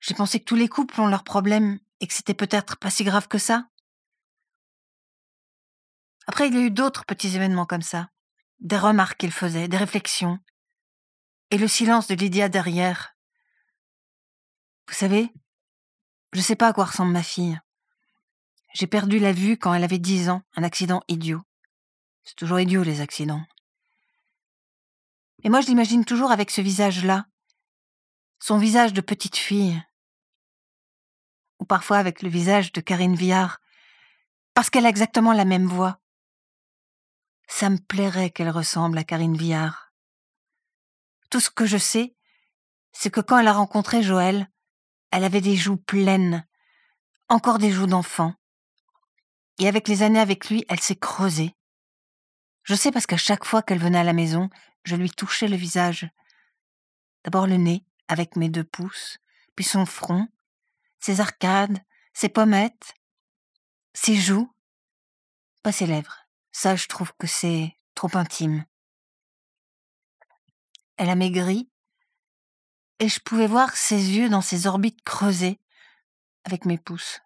j'ai 0.00 0.14
pensé 0.14 0.38
que 0.38 0.44
tous 0.44 0.56
les 0.56 0.68
couples 0.68 1.00
ont 1.00 1.08
leurs 1.08 1.24
problèmes 1.24 1.78
et 2.00 2.06
que 2.06 2.14
c'était 2.14 2.34
peut-être 2.34 2.76
pas 2.76 2.90
si 2.90 3.04
grave 3.04 3.28
que 3.28 3.38
ça. 3.38 3.68
Après, 6.26 6.48
il 6.48 6.54
y 6.54 6.58
a 6.58 6.62
eu 6.62 6.70
d'autres 6.70 7.04
petits 7.04 7.34
événements 7.34 7.66
comme 7.66 7.82
ça. 7.82 8.10
Des 8.60 8.78
remarques 8.78 9.18
qu'il 9.18 9.32
faisait, 9.32 9.68
des 9.68 9.76
réflexions. 9.76 10.38
Et 11.50 11.58
le 11.58 11.66
silence 11.66 12.06
de 12.06 12.14
Lydia 12.14 12.48
derrière. 12.48 13.16
Vous 14.86 14.94
savez, 14.94 15.32
je 16.32 16.40
sais 16.40 16.56
pas 16.56 16.68
à 16.68 16.72
quoi 16.72 16.84
ressemble 16.84 17.12
ma 17.12 17.22
fille. 17.22 17.58
J'ai 18.74 18.86
perdu 18.86 19.18
la 19.18 19.32
vue 19.32 19.56
quand 19.56 19.74
elle 19.74 19.82
avait 19.82 19.98
dix 19.98 20.28
ans, 20.28 20.42
un 20.54 20.62
accident 20.62 21.02
idiot. 21.08 21.42
C'est 22.22 22.36
toujours 22.36 22.60
idiot 22.60 22.84
les 22.84 23.00
accidents. 23.00 23.42
Et 25.42 25.48
moi, 25.48 25.60
je 25.60 25.66
l'imagine 25.66 26.04
toujours 26.04 26.32
avec 26.32 26.50
ce 26.50 26.60
visage-là, 26.60 27.26
son 28.40 28.58
visage 28.58 28.92
de 28.92 29.00
petite 29.00 29.36
fille, 29.36 29.82
ou 31.58 31.64
parfois 31.64 31.98
avec 31.98 32.22
le 32.22 32.28
visage 32.28 32.72
de 32.72 32.80
Karine 32.80 33.14
Viard, 33.14 33.60
parce 34.54 34.70
qu'elle 34.70 34.86
a 34.86 34.90
exactement 34.90 35.32
la 35.32 35.44
même 35.44 35.66
voix. 35.66 35.98
Ça 37.48 37.70
me 37.70 37.78
plairait 37.78 38.30
qu'elle 38.30 38.50
ressemble 38.50 38.98
à 38.98 39.04
Karine 39.04 39.36
Viard. 39.36 39.92
Tout 41.30 41.40
ce 41.40 41.50
que 41.50 41.66
je 41.66 41.78
sais, 41.78 42.14
c'est 42.92 43.10
que 43.10 43.20
quand 43.20 43.38
elle 43.38 43.48
a 43.48 43.52
rencontré 43.52 44.02
Joël, 44.02 44.50
elle 45.10 45.24
avait 45.24 45.40
des 45.40 45.56
joues 45.56 45.76
pleines, 45.76 46.46
encore 47.28 47.58
des 47.58 47.70
joues 47.70 47.86
d'enfant. 47.86 48.34
Et 49.58 49.68
avec 49.68 49.88
les 49.88 50.02
années 50.02 50.20
avec 50.20 50.50
lui, 50.50 50.64
elle 50.68 50.80
s'est 50.80 50.96
creusée. 50.96 51.54
Je 52.62 52.74
sais 52.74 52.90
parce 52.92 53.06
qu'à 53.06 53.16
chaque 53.16 53.44
fois 53.44 53.62
qu'elle 53.62 53.78
venait 53.78 53.98
à 53.98 54.04
la 54.04 54.12
maison, 54.12 54.48
je 54.84 54.96
lui 54.96 55.10
touchais 55.10 55.48
le 55.48 55.56
visage. 55.56 56.08
D'abord 57.24 57.46
le 57.46 57.56
nez, 57.56 57.84
avec 58.08 58.36
mes 58.36 58.48
deux 58.48 58.64
pouces, 58.64 59.18
puis 59.54 59.64
son 59.64 59.86
front, 59.86 60.28
ses 60.98 61.20
arcades, 61.20 61.78
ses 62.12 62.28
pommettes, 62.28 62.94
ses 63.94 64.16
joues, 64.16 64.52
pas 65.62 65.72
ses 65.72 65.86
lèvres. 65.86 66.26
Ça, 66.52 66.76
je 66.76 66.86
trouve 66.88 67.12
que 67.18 67.26
c'est 67.26 67.76
trop 67.94 68.10
intime. 68.14 68.64
Elle 70.96 71.10
a 71.10 71.14
maigri, 71.14 71.70
et 72.98 73.08
je 73.08 73.20
pouvais 73.20 73.46
voir 73.46 73.76
ses 73.76 74.10
yeux 74.10 74.28
dans 74.28 74.42
ses 74.42 74.66
orbites 74.66 75.02
creusées 75.02 75.58
avec 76.44 76.66
mes 76.66 76.78
pouces. 76.78 77.20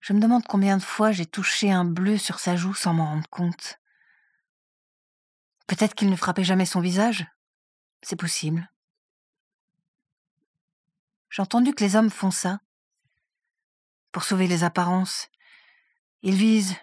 Je 0.00 0.12
me 0.12 0.20
demande 0.20 0.44
combien 0.46 0.76
de 0.76 0.82
fois 0.82 1.12
j'ai 1.12 1.26
touché 1.26 1.72
un 1.72 1.84
bleu 1.84 2.18
sur 2.18 2.38
sa 2.38 2.56
joue 2.56 2.74
sans 2.74 2.94
m'en 2.94 3.06
rendre 3.06 3.28
compte. 3.28 3.80
Peut-être 5.66 5.94
qu'il 5.94 6.10
ne 6.10 6.16
frappait 6.16 6.44
jamais 6.44 6.66
son 6.66 6.80
visage. 6.80 7.26
C'est 8.02 8.16
possible. 8.16 8.70
J'ai 11.30 11.42
entendu 11.42 11.74
que 11.74 11.82
les 11.82 11.96
hommes 11.96 12.10
font 12.10 12.30
ça. 12.30 12.60
Pour 14.12 14.22
sauver 14.22 14.46
les 14.46 14.64
apparences, 14.64 15.28
ils 16.22 16.36
visent 16.36 16.76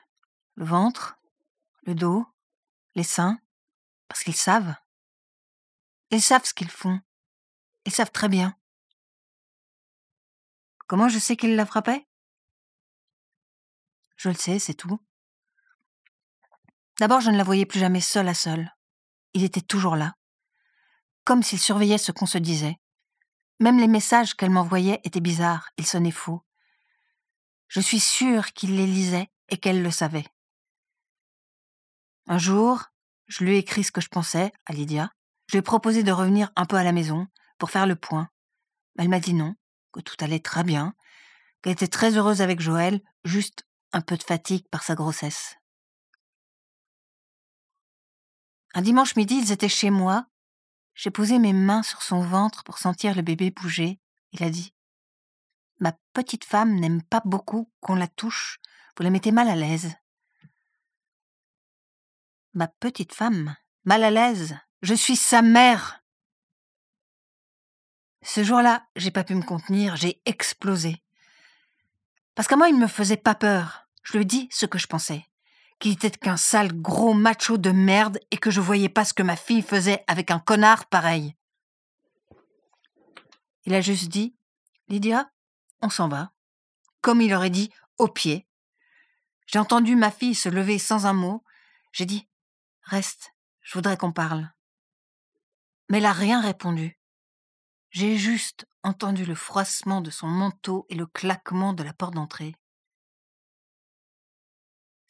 le 0.56 0.66
ventre, 0.66 1.18
le 1.84 1.96
dos, 1.96 2.26
les 2.96 3.04
seins, 3.04 3.40
parce 4.08 4.24
qu'ils 4.24 4.36
savent. 4.36 4.76
Ils 6.12 6.22
savent 6.22 6.46
ce 6.46 6.54
qu'ils 6.54 6.70
font. 6.70 7.00
Ils 7.86 7.92
savent 7.92 8.12
très 8.12 8.30
bien. 8.30 8.56
Comment 10.88 11.10
je 11.10 11.18
sais 11.18 11.36
qu'il 11.36 11.56
la 11.56 11.66
frappait 11.66 12.08
Je 14.18 14.30
le 14.30 14.36
sais, 14.36 14.60
c'est 14.60 14.76
tout. 14.76 15.00
D'abord, 17.00 17.22
je 17.22 17.32
ne 17.32 17.38
la 17.38 17.44
voyais 17.44 17.66
plus 17.66 17.80
jamais 17.80 18.02
seule 18.02 18.28
à 18.28 18.34
seule. 18.34 18.72
Il 19.34 19.44
était 19.44 19.62
toujours 19.62 19.96
là. 19.96 20.14
Comme 21.24 21.42
s'il 21.42 21.60
surveillait 21.60 21.98
ce 21.98 22.12
qu'on 22.12 22.26
se 22.26 22.38
disait. 22.38 22.78
Même 23.60 23.80
les 23.80 23.88
messages 23.88 24.36
qu'elle 24.36 24.50
m'envoyait 24.50 25.02
étaient 25.04 25.22
bizarres, 25.22 25.70
ils 25.78 25.88
sonnaient 25.88 26.12
faux. 26.12 26.42
Je 27.68 27.80
suis 27.80 28.00
sûre 28.00 28.54
qu'il 28.54 28.76
les 28.76 28.86
lisait 28.86 29.30
et 29.50 29.58
qu'elle 29.58 29.82
le 29.82 29.92
savait. 29.92 30.26
Un 32.28 32.38
jour, 32.38 32.84
je 33.28 33.44
lui 33.44 33.56
ai 33.56 33.58
écrit 33.58 33.84
ce 33.84 33.92
que 33.92 34.02
je 34.02 34.10
pensais 34.10 34.52
à 34.66 34.74
Lydia. 34.74 35.10
Je 35.48 35.54
lui 35.54 35.60
ai 35.60 35.64
proposé 35.64 36.04
de 36.04 36.12
revenir 36.12 36.52
un 36.56 36.66
peu 36.66 36.76
à 36.76 36.84
la 36.84 36.92
maison 36.92 37.28
pour 37.58 37.72
faire 37.72 37.88
le 37.88 37.96
point. 37.96 38.30
Elle 38.98 39.10
m'a 39.10 39.20
dit 39.20 39.34
non, 39.34 39.56
que 39.92 40.02
tout 40.02 40.16
allait 40.20 40.40
très 40.40 40.64
bien, 40.64 40.94
qu'elle 41.62 41.74
était 41.74 41.88
très 41.88 42.18
heureuse 42.18 42.42
avec 42.42 42.60
Joël, 42.60 43.02
juste 43.24 43.66
un 43.92 44.02
peu 44.02 44.18
de 44.18 44.24
fatigue 44.24 44.68
par 44.70 44.84
sa 44.84 44.96
grossesse. 44.96 45.56
Un 48.74 48.82
dimanche 48.82 49.16
midi, 49.16 49.36
ils 49.36 49.52
étaient 49.52 49.70
chez 49.70 49.92
moi. 49.92 50.26
J'ai 50.96 51.12
posé 51.12 51.38
mes 51.38 51.54
mains 51.54 51.84
sur 51.84 52.02
son 52.02 52.22
ventre 52.22 52.64
pour 52.64 52.80
sentir 52.80 53.16
le 53.16 53.22
bébé 53.22 53.52
bouger. 53.52 54.00
Il 54.32 54.44
a 54.44 54.50
dit 54.50 54.74
Ma 55.80 55.94
petite 56.14 56.44
femme 56.44 56.80
n'aime 56.80 57.04
pas 57.04 57.22
beaucoup 57.24 57.72
qu'on 57.82 57.96
la 57.96 58.08
touche. 58.08 58.60
Vous 58.98 59.04
la 59.04 59.12
mettez 59.12 59.32
mal 59.32 59.48
à 59.48 59.56
l'aise. 59.56 59.94
Ma 62.54 62.68
petite 62.68 63.14
femme 63.14 63.56
Mal 63.86 64.04
à 64.04 64.12
l'aise 64.12 64.56
Je 64.82 64.94
suis 64.94 65.16
sa 65.16 65.42
mère 65.42 66.04
Ce 68.22 68.44
jour-là, 68.44 68.88
j'ai 68.96 69.12
pas 69.12 69.24
pu 69.24 69.36
me 69.36 69.44
contenir, 69.44 69.96
j'ai 69.96 70.22
explosé. 70.26 71.04
Parce 72.36 72.48
qu'à 72.48 72.56
moi, 72.56 72.70
il 72.70 72.78
me 72.78 72.88
faisait 72.88 73.18
pas 73.18 73.36
peur. 73.36 73.88
Je 74.02 74.18
lui 74.18 74.26
dit 74.26 74.48
ce 74.52 74.66
que 74.66 74.80
je 74.80 74.88
pensais 74.88 75.28
qu'il 75.84 75.92
était 75.92 76.12
qu'un 76.12 76.38
sale 76.38 76.72
gros 76.72 77.14
macho 77.14 77.58
de 77.58 77.72
merde 77.72 78.18
et 78.32 78.38
que 78.38 78.50
je 78.50 78.62
voyais 78.62 78.88
pas 78.88 79.04
ce 79.04 79.14
que 79.14 79.22
ma 79.22 79.36
fille 79.36 79.62
faisait 79.62 80.02
avec 80.08 80.32
un 80.32 80.40
connard 80.40 80.86
pareil. 80.86 81.36
Il 83.66 83.74
a 83.74 83.82
juste 83.82 84.08
dit 84.08 84.34
Lydia, 84.88 85.30
on 85.82 85.90
s'en 85.90 86.08
va. 86.08 86.32
Comme 87.02 87.20
il 87.20 87.34
aurait 87.34 87.50
dit 87.50 87.70
au 87.98 88.08
pied. 88.08 88.48
J'ai 89.46 89.60
entendu 89.60 89.98
ma 89.98 90.10
fille 90.10 90.36
se 90.36 90.48
lever 90.48 90.80
sans 90.80 91.06
un 91.06 91.12
mot. 91.12 91.44
J'ai 91.92 92.06
dit 92.06 92.30
Reste, 92.84 93.34
je 93.60 93.74
voudrais 93.74 93.98
qu'on 93.98 94.14
parle. 94.14 94.54
Mais 95.90 95.98
elle 95.98 96.04
n'a 96.04 96.14
rien 96.14 96.40
répondu. 96.40 96.98
J'ai 97.90 98.16
juste 98.16 98.66
entendu 98.84 99.26
le 99.26 99.36
froissement 99.36 100.00
de 100.00 100.12
son 100.12 100.28
manteau 100.28 100.86
et 100.88 100.96
le 100.96 101.08
claquement 101.08 101.74
de 101.74 101.84
la 101.84 101.92
porte 101.92 102.14
d'entrée. 102.14 102.56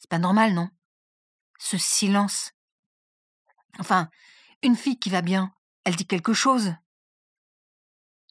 C'est 0.04 0.10
pas 0.10 0.18
normal, 0.18 0.52
non? 0.52 0.68
Ce 1.58 1.78
silence. 1.78 2.52
Enfin, 3.78 4.10
une 4.62 4.76
fille 4.76 4.98
qui 4.98 5.08
va 5.08 5.22
bien, 5.22 5.54
elle 5.84 5.96
dit 5.96 6.06
quelque 6.06 6.34
chose. 6.34 6.74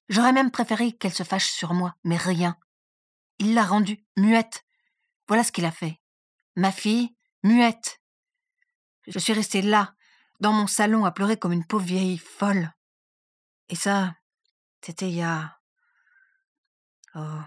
J'aurais 0.07 0.33
même 0.33 0.51
préféré 0.51 0.91
qu'elle 0.91 1.15
se 1.15 1.23
fâche 1.23 1.49
sur 1.49 1.73
moi, 1.73 1.95
mais 2.03 2.15
rien. 2.15 2.59
Il 3.39 3.55
l'a 3.55 3.63
rendue 3.63 4.05
muette. 4.17 4.63
Voilà 5.27 5.43
ce 5.43 5.51
qu'il 5.51 5.65
a 5.65 5.71
fait. 5.71 5.99
Ma 6.55 6.71
fille, 6.71 7.15
muette. 7.41 7.99
Je 9.07 9.17
suis 9.17 9.33
restée 9.33 9.63
là, 9.63 9.95
dans 10.41 10.53
mon 10.53 10.67
salon, 10.67 11.05
à 11.05 11.11
pleurer 11.11 11.39
comme 11.39 11.53
une 11.53 11.65
pauvre 11.65 11.85
vieille 11.85 12.19
folle. 12.19 12.71
Et 13.69 13.75
ça, 13.75 14.15
c'était 14.79 15.09
il 15.09 15.15
y 15.15 15.23
a. 15.23 15.59
Oh. 17.15 17.41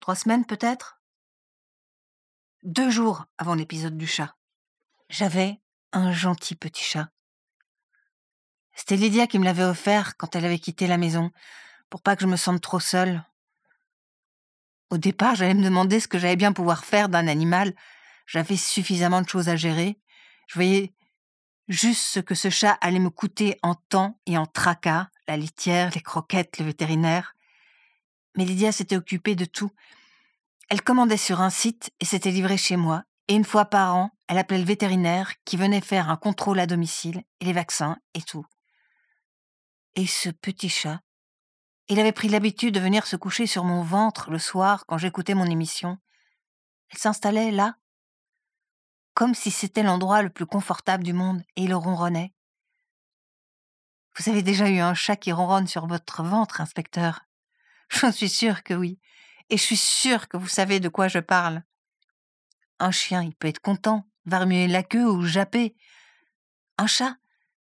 Trois 0.00 0.14
semaines 0.14 0.44
peut-être? 0.44 1.01
Deux 2.62 2.90
jours 2.90 3.26
avant 3.38 3.54
l'épisode 3.54 3.96
du 3.96 4.06
chat. 4.06 4.36
J'avais 5.08 5.60
un 5.92 6.12
gentil 6.12 6.54
petit 6.54 6.84
chat. 6.84 7.08
C'était 8.74 8.96
Lydia 8.96 9.26
qui 9.26 9.38
me 9.38 9.44
l'avait 9.44 9.64
offert 9.64 10.16
quand 10.16 10.34
elle 10.34 10.44
avait 10.44 10.58
quitté 10.58 10.86
la 10.86 10.96
maison, 10.96 11.30
pour 11.90 12.02
pas 12.02 12.16
que 12.16 12.22
je 12.22 12.26
me 12.26 12.36
sente 12.36 12.62
trop 12.62 12.80
seule. 12.80 13.24
Au 14.90 14.98
départ, 14.98 15.34
j'allais 15.34 15.54
me 15.54 15.64
demander 15.64 16.00
ce 16.00 16.08
que 16.08 16.18
j'allais 16.18 16.36
bien 16.36 16.52
pouvoir 16.52 16.84
faire 16.84 17.08
d'un 17.08 17.26
animal. 17.26 17.74
J'avais 18.26 18.56
suffisamment 18.56 19.22
de 19.22 19.28
choses 19.28 19.48
à 19.48 19.56
gérer. 19.56 19.98
Je 20.46 20.54
voyais 20.54 20.94
juste 21.68 22.02
ce 22.02 22.20
que 22.20 22.34
ce 22.34 22.48
chat 22.50 22.78
allait 22.80 22.98
me 22.98 23.10
coûter 23.10 23.58
en 23.62 23.74
temps 23.74 24.20
et 24.26 24.38
en 24.38 24.46
tracas, 24.46 25.08
la 25.28 25.36
litière, 25.36 25.90
les 25.94 26.00
croquettes, 26.00 26.58
le 26.58 26.66
vétérinaire. 26.66 27.34
Mais 28.36 28.44
Lydia 28.44 28.72
s'était 28.72 28.96
occupée 28.96 29.34
de 29.34 29.44
tout, 29.44 29.72
elle 30.72 30.80
commandait 30.80 31.18
sur 31.18 31.42
un 31.42 31.50
site 31.50 31.90
et 32.00 32.06
s'était 32.06 32.30
livrée 32.30 32.56
chez 32.56 32.76
moi, 32.78 33.04
et 33.28 33.34
une 33.34 33.44
fois 33.44 33.66
par 33.66 33.94
an, 33.94 34.10
elle 34.26 34.38
appelait 34.38 34.56
le 34.56 34.64
vétérinaire 34.64 35.34
qui 35.44 35.58
venait 35.58 35.82
faire 35.82 36.08
un 36.08 36.16
contrôle 36.16 36.58
à 36.58 36.66
domicile, 36.66 37.24
et 37.40 37.44
les 37.44 37.52
vaccins, 37.52 37.98
et 38.14 38.22
tout. 38.22 38.46
Et 39.96 40.06
ce 40.06 40.30
petit 40.30 40.70
chat, 40.70 41.02
il 41.88 42.00
avait 42.00 42.10
pris 42.10 42.30
l'habitude 42.30 42.72
de 42.72 42.80
venir 42.80 43.06
se 43.06 43.16
coucher 43.16 43.46
sur 43.46 43.64
mon 43.64 43.82
ventre 43.82 44.30
le 44.30 44.38
soir 44.38 44.86
quand 44.86 44.96
j'écoutais 44.96 45.34
mon 45.34 45.44
émission. 45.44 45.98
Elle 46.88 46.98
s'installait 46.98 47.50
là, 47.50 47.76
comme 49.12 49.34
si 49.34 49.50
c'était 49.50 49.82
l'endroit 49.82 50.22
le 50.22 50.30
plus 50.30 50.46
confortable 50.46 51.04
du 51.04 51.12
monde, 51.12 51.42
et 51.56 51.64
il 51.64 51.74
ronronnait. 51.74 52.32
Vous 54.16 54.30
avez 54.30 54.42
déjà 54.42 54.70
eu 54.70 54.78
un 54.78 54.94
chat 54.94 55.16
qui 55.16 55.32
ronronne 55.32 55.66
sur 55.66 55.86
votre 55.86 56.22
ventre, 56.22 56.62
inspecteur? 56.62 57.26
J'en 57.90 58.10
suis 58.10 58.30
sûre 58.30 58.62
que 58.62 58.72
oui 58.72 58.98
et 59.52 59.58
je 59.58 59.62
suis 59.62 59.76
sûre 59.76 60.28
que 60.28 60.38
vous 60.38 60.48
savez 60.48 60.80
de 60.80 60.88
quoi 60.88 61.08
je 61.08 61.18
parle. 61.18 61.62
Un 62.78 62.90
chien, 62.90 63.22
il 63.22 63.34
peut 63.34 63.48
être 63.48 63.60
content, 63.60 64.08
va 64.24 64.38
remuer 64.38 64.66
la 64.66 64.82
queue 64.82 65.06
ou 65.06 65.26
japper. 65.26 65.76
Un 66.78 66.86
chat, 66.86 67.16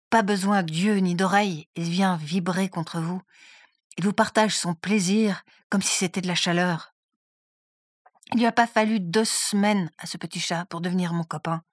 pas 0.08 0.22
besoin 0.22 0.62
d'yeux 0.62 0.98
ni 0.98 1.16
d'oreilles, 1.16 1.68
il 1.74 1.90
vient 1.90 2.16
vibrer 2.16 2.68
contre 2.68 3.00
vous. 3.00 3.20
Il 3.98 4.04
vous 4.04 4.12
partage 4.12 4.56
son 4.56 4.76
plaisir 4.76 5.42
comme 5.70 5.82
si 5.82 5.92
c'était 5.92 6.20
de 6.20 6.28
la 6.28 6.36
chaleur. 6.36 6.94
Il 8.32 8.38
lui 8.38 8.46
a 8.46 8.52
pas 8.52 8.68
fallu 8.68 9.00
deux 9.00 9.24
semaines 9.24 9.90
à 9.98 10.06
ce 10.06 10.18
petit 10.18 10.38
chat 10.38 10.66
pour 10.66 10.82
devenir 10.82 11.12
mon 11.12 11.24
copain. 11.24 11.64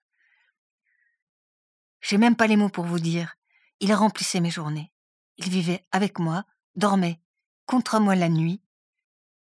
J'ai 2.02 2.18
même 2.18 2.36
pas 2.36 2.48
les 2.48 2.58
mots 2.58 2.70
pour 2.70 2.86
vous 2.86 3.00
dire. 3.00 3.36
Il 3.80 3.94
remplissait 3.94 4.42
mes 4.42 4.50
journées. 4.50 4.92
Il 5.38 5.50
vivait 5.50 5.86
avec 5.92 6.18
moi, 6.18 6.46
dormait 6.76 7.22
contre 7.68 8.00
moi 8.00 8.16
la 8.16 8.30
nuit, 8.30 8.64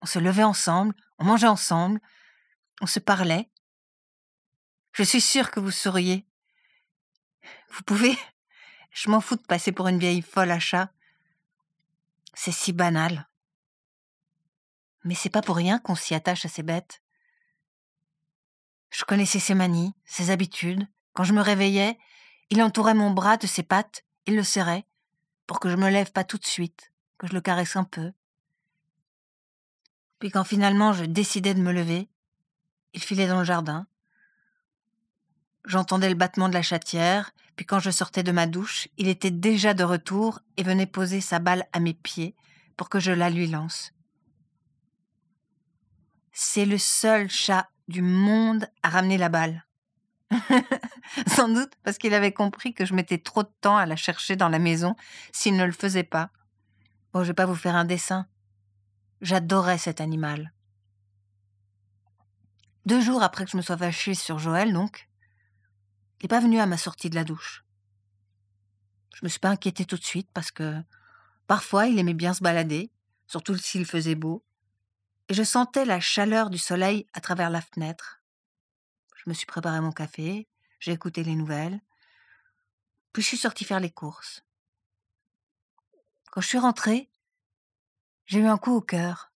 on 0.03 0.07
se 0.07 0.19
levait 0.19 0.45
ensemble, 0.45 0.95
on 1.19 1.25
mangeait 1.25 1.47
ensemble, 1.47 2.01
on 2.81 2.87
se 2.87 3.01
parlait. 3.01 3.51
Je 4.93 5.03
suis 5.03 5.21
sûre 5.21 5.51
que 5.51 5.61
vous 5.61 5.71
souriez. 5.71 6.27
Vous 7.71 7.83
pouvez 7.83 8.17
Je 8.91 9.11
m'en 9.11 9.21
fous 9.21 9.37
de 9.37 9.43
passer 9.43 9.71
pour 9.71 9.89
une 9.89 9.99
vieille 9.99 10.23
folle 10.23 10.51
à 10.51 10.59
chat. 10.59 10.91
C'est 12.35 12.53
si 12.53 12.73
banal. 12.73 13.29
Mais 15.05 15.15
c'est 15.15 15.31
pas 15.31 15.43
pour 15.43 15.57
rien 15.57 15.79
qu'on 15.79 15.95
s'y 15.95 16.15
attache 16.15 16.45
à 16.45 16.49
ces 16.49 16.63
bêtes. 16.63 17.03
Je 18.91 19.05
connaissais 19.05 19.39
ses 19.39 19.55
manies, 19.55 19.95
ses 20.05 20.31
habitudes. 20.31 20.89
Quand 21.13 21.25
je 21.25 21.33
me 21.33 21.43
réveillais, 21.43 21.99
il 22.51 22.63
entourait 22.63 22.95
mon 22.95 23.11
bras 23.11 23.37
de 23.37 23.47
ses 23.47 23.63
pattes, 23.63 24.05
il 24.27 24.37
le 24.37 24.43
serrait, 24.43 24.87
pour 25.47 25.61
que 25.61 25.69
je 25.69 25.77
me 25.77 25.91
lève 25.91 26.13
pas 26.13 26.25
tout 26.25 26.39
de 26.39 26.47
suite, 26.47 26.93
que 27.19 27.27
je 27.27 27.35
le 27.35 27.41
caresse 27.41 27.77
un 27.77 27.85
peu. 27.85 28.13
Puis 30.19 30.31
quand 30.31 30.45
finalement 30.45 30.93
je 30.93 31.05
décidais 31.05 31.55
de 31.55 31.61
me 31.61 31.73
lever, 31.73 32.09
il 32.95 33.03
filait 33.03 33.29
dans 33.29 33.39
le 33.39 33.45
jardin. 33.45 33.87
J'entendais 35.65 36.09
le 36.09 36.15
battement 36.15 36.49
de 36.49 36.55
la 36.55 36.63
chatière, 36.63 37.33
puis 37.57 37.67
quand 37.67 37.79
je 37.79 37.91
sortais 37.91 38.23
de 38.23 38.33
ma 38.33 38.47
douche, 38.47 38.89
il 38.97 39.09
était 39.09 39.31
déjà 39.31 39.75
de 39.75 39.85
retour 39.85 40.41
et 40.57 40.63
venait 40.63 40.87
poser 40.87 41.21
sa 41.21 41.39
balle 41.39 41.67
à 41.73 41.81
mes 41.81 41.95
pieds 41.95 42.35
pour 42.77 42.89
que 42.89 43.01
je 43.01 43.13
la 43.13 43.31
lui 43.31 43.49
lance. 43.49 43.93
C'est 46.33 46.65
le 46.65 46.79
seul 46.79 47.29
chat 47.29 47.69
du 47.89 48.01
monde 48.01 48.69
à 48.83 48.91
ramener 48.91 49.19
la 49.19 49.29
balle. 49.29 49.67
Sans 51.27 51.49
doute 51.49 51.73
parce 51.83 51.99
qu'il 51.99 52.15
avait 52.15 52.33
compris 52.33 52.75
que 52.75 52.85
je 52.85 52.95
mettais 52.95 53.19
trop 53.19 53.43
de 53.43 53.51
temps 53.61 53.77
à 53.77 53.87
la 53.87 53.97
chercher 53.97 54.37
dans 54.37 54.49
la 54.49 54.59
maison 54.59 54.95
s'il 55.33 55.57
ne 55.57 55.65
le 55.65 55.73
faisait 55.73 56.05
pas. 56.05 56.31
Bon, 57.13 57.23
je 57.23 57.29
vais 57.29 57.35
pas 57.35 57.47
vous 57.47 57.55
faire 57.55 57.75
un 57.75 57.85
dessin. 57.85 58.27
J'adorais 59.21 59.79
cet 59.79 60.01
animal. 60.01 60.53
Deux 62.87 63.01
jours 63.01 63.23
après 63.23 63.45
que 63.45 63.51
je 63.51 63.57
me 63.57 63.63
sois 63.63 63.77
fâchée 63.77 64.15
sur 64.15 64.39
Joël, 64.39 64.73
donc, 64.73 65.09
il 66.21 66.25
n'est 66.25 66.29
pas 66.29 66.41
venu 66.41 66.61
à 66.61 66.67
ma 66.67 66.79
sortie 66.79 67.11
de 67.11 67.17
la 67.17 67.25
douche. 67.25 67.65
Je 69.15 69.25
me 69.25 69.29
suis 69.29 69.41
pas 69.41 69.51
inquiétée 69.51 69.85
tout 69.85 69.97
de 69.97 70.05
suite 70.05 70.31
parce 70.33 70.53
que 70.53 70.81
parfois 71.49 71.87
il 71.87 71.99
aimait 71.99 72.15
bien 72.15 72.33
se 72.33 72.45
balader, 72.45 72.93
surtout 73.27 73.57
s'il 73.57 73.87
faisait 73.87 74.15
beau, 74.15 74.45
et 75.29 75.35
je 75.35 75.43
sentais 75.43 75.85
la 75.85 75.99
chaleur 75.99 76.49
du 76.49 76.59
soleil 76.59 77.05
à 77.13 77.21
travers 77.21 77.51
la 77.51 77.61
fenêtre. 77.61 78.23
Je 79.17 79.29
me 79.29 79.35
suis 79.35 79.47
préparé 79.47 79.81
mon 79.81 79.91
café, 79.91 80.47
j'ai 80.79 80.93
écouté 80.93 81.25
les 81.25 81.35
nouvelles, 81.35 81.81
puis 83.13 83.23
je 83.23 83.27
suis 83.27 83.37
sortie 83.37 83.65
faire 83.65 83.81
les 83.81 83.91
courses. 83.91 84.45
Quand 86.31 86.41
je 86.41 86.47
suis 86.47 86.59
rentrée, 86.59 87.11
j'ai 88.29 88.41
eu 88.41 88.47
un 88.47 88.59
coup 88.59 88.75
au 88.75 88.83
cœur. 88.83 89.33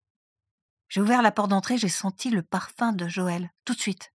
J'ai 0.89 0.99
ouvert 0.99 1.21
la 1.21 1.31
porte 1.31 1.49
d'entrée, 1.49 1.77
j'ai 1.77 1.89
senti 1.89 2.29
le 2.29 2.43
parfum 2.43 2.91
de 2.91 3.07
Joël, 3.07 3.49
tout 3.63 3.73
de 3.73 3.79
suite. 3.79 4.13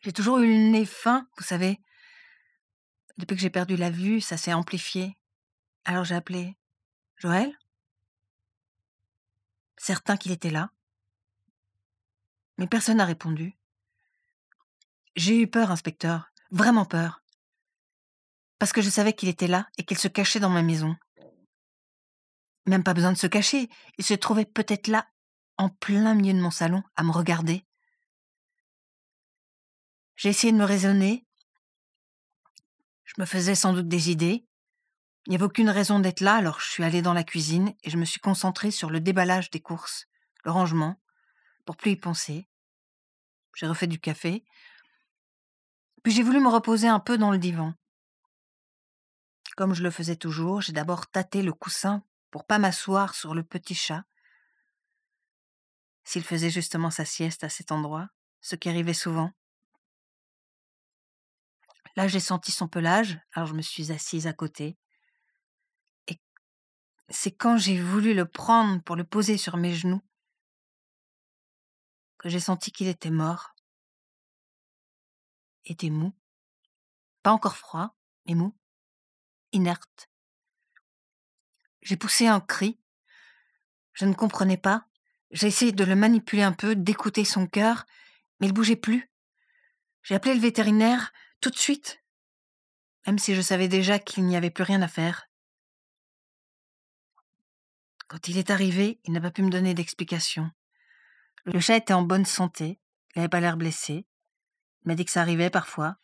J'ai 0.00 0.12
toujours 0.12 0.38
eu 0.38 0.46
le 0.46 0.70
nez 0.70 0.84
fin, 0.84 1.26
vous 1.38 1.44
savez. 1.44 1.80
Depuis 3.16 3.36
que 3.36 3.40
j'ai 3.40 3.50
perdu 3.50 3.76
la 3.76 3.90
vue, 3.90 4.20
ça 4.20 4.36
s'est 4.36 4.52
amplifié. 4.52 5.16
Alors 5.86 6.04
j'ai 6.04 6.14
appelé 6.14 6.56
Joël 7.16 7.56
Certain 9.78 10.18
qu'il 10.18 10.30
était 10.30 10.50
là. 10.50 10.70
Mais 12.58 12.66
personne 12.66 12.98
n'a 12.98 13.06
répondu. 13.06 13.56
J'ai 15.16 15.40
eu 15.40 15.46
peur, 15.46 15.70
inspecteur, 15.70 16.30
vraiment 16.50 16.84
peur. 16.84 17.22
Parce 18.58 18.72
que 18.72 18.82
je 18.82 18.90
savais 18.90 19.14
qu'il 19.14 19.30
était 19.30 19.48
là 19.48 19.68
et 19.78 19.84
qu'il 19.84 19.98
se 19.98 20.08
cachait 20.08 20.38
dans 20.38 20.50
ma 20.50 20.62
maison. 20.62 20.96
Même 22.66 22.84
pas 22.84 22.94
besoin 22.94 23.12
de 23.12 23.18
se 23.18 23.26
cacher, 23.26 23.68
il 23.98 24.04
se 24.04 24.14
trouvait 24.14 24.44
peut-être 24.44 24.86
là, 24.86 25.06
en 25.56 25.68
plein 25.68 26.14
milieu 26.14 26.32
de 26.32 26.40
mon 26.40 26.50
salon, 26.50 26.82
à 26.96 27.02
me 27.02 27.10
regarder. 27.10 27.64
J'ai 30.16 30.28
essayé 30.28 30.52
de 30.52 30.58
me 30.58 30.64
raisonner. 30.64 31.26
Je 33.04 33.14
me 33.18 33.26
faisais 33.26 33.54
sans 33.54 33.72
doute 33.72 33.88
des 33.88 34.10
idées. 34.10 34.46
Il 35.26 35.30
n'y 35.30 35.36
avait 35.36 35.44
aucune 35.44 35.70
raison 35.70 36.00
d'être 36.00 36.20
là, 36.20 36.36
alors 36.36 36.60
je 36.60 36.70
suis 36.70 36.84
allée 36.84 37.02
dans 37.02 37.12
la 37.12 37.24
cuisine 37.24 37.74
et 37.82 37.90
je 37.90 37.98
me 37.98 38.04
suis 38.04 38.20
concentrée 38.20 38.70
sur 38.70 38.90
le 38.90 39.00
déballage 39.00 39.50
des 39.50 39.60
courses, 39.60 40.06
le 40.44 40.50
rangement, 40.50 41.00
pour 41.64 41.76
plus 41.76 41.92
y 41.92 41.96
penser. 41.96 42.48
J'ai 43.54 43.66
refait 43.66 43.86
du 43.86 44.00
café. 44.00 44.44
Puis 46.02 46.12
j'ai 46.12 46.22
voulu 46.22 46.40
me 46.40 46.48
reposer 46.48 46.88
un 46.88 47.00
peu 47.00 47.18
dans 47.18 47.30
le 47.30 47.38
divan. 47.38 47.74
Comme 49.56 49.74
je 49.74 49.82
le 49.82 49.90
faisais 49.90 50.16
toujours, 50.16 50.60
j'ai 50.60 50.72
d'abord 50.72 51.08
tâté 51.08 51.42
le 51.42 51.52
coussin 51.52 52.02
pour 52.32 52.46
pas 52.46 52.58
m'asseoir 52.58 53.14
sur 53.14 53.34
le 53.34 53.44
petit 53.44 53.76
chat. 53.76 54.04
S'il 56.02 56.24
faisait 56.24 56.50
justement 56.50 56.90
sa 56.90 57.04
sieste 57.04 57.44
à 57.44 57.48
cet 57.48 57.70
endroit, 57.70 58.08
ce 58.40 58.56
qui 58.56 58.68
arrivait 58.68 58.94
souvent. 58.94 59.30
Là, 61.94 62.08
j'ai 62.08 62.20
senti 62.20 62.50
son 62.50 62.68
pelage, 62.68 63.20
alors 63.34 63.46
je 63.46 63.54
me 63.54 63.60
suis 63.60 63.92
assise 63.92 64.26
à 64.26 64.32
côté. 64.32 64.78
Et 66.08 66.18
c'est 67.10 67.32
quand 67.32 67.58
j'ai 67.58 67.80
voulu 67.80 68.14
le 68.14 68.26
prendre 68.26 68.82
pour 68.82 68.96
le 68.96 69.04
poser 69.04 69.36
sur 69.36 69.58
mes 69.58 69.74
genoux 69.74 70.00
que 72.16 72.30
j'ai 72.30 72.40
senti 72.40 72.72
qu'il 72.72 72.88
était 72.88 73.10
mort. 73.10 73.54
Était 75.66 75.90
mou. 75.90 76.12
Pas 77.22 77.32
encore 77.32 77.56
froid, 77.56 77.94
mais 78.26 78.34
mou. 78.34 78.56
Inerte. 79.52 80.11
J'ai 81.82 81.96
poussé 81.96 82.26
un 82.26 82.40
cri. 82.40 82.78
Je 83.92 84.06
ne 84.06 84.14
comprenais 84.14 84.56
pas. 84.56 84.86
J'ai 85.30 85.48
essayé 85.48 85.72
de 85.72 85.84
le 85.84 85.96
manipuler 85.96 86.42
un 86.42 86.52
peu, 86.52 86.76
d'écouter 86.76 87.24
son 87.24 87.46
cœur, 87.46 87.86
mais 88.40 88.46
il 88.46 88.52
bougeait 88.52 88.76
plus. 88.76 89.10
J'ai 90.02 90.14
appelé 90.14 90.34
le 90.34 90.40
vétérinaire 90.40 91.12
tout 91.40 91.50
de 91.50 91.58
suite, 91.58 92.02
même 93.06 93.18
si 93.18 93.34
je 93.34 93.40
savais 93.40 93.68
déjà 93.68 93.98
qu'il 93.98 94.24
n'y 94.24 94.36
avait 94.36 94.50
plus 94.50 94.64
rien 94.64 94.82
à 94.82 94.88
faire. 94.88 95.28
Quand 98.08 98.28
il 98.28 98.36
est 98.36 98.50
arrivé, 98.50 99.00
il 99.04 99.12
n'a 99.12 99.20
pas 99.20 99.30
pu 99.30 99.42
me 99.42 99.50
donner 99.50 99.74
d'explication. 99.74 100.50
Le 101.44 101.58
chat 101.60 101.76
était 101.76 101.94
en 101.94 102.02
bonne 102.02 102.26
santé, 102.26 102.78
il 103.14 103.18
n'avait 103.18 103.28
pas 103.28 103.40
l'air 103.40 103.56
blessé. 103.56 104.06
Il 104.84 104.88
m'a 104.88 104.94
dit 104.94 105.04
que 105.04 105.10
ça 105.10 105.22
arrivait 105.22 105.50
parfois, 105.50 105.96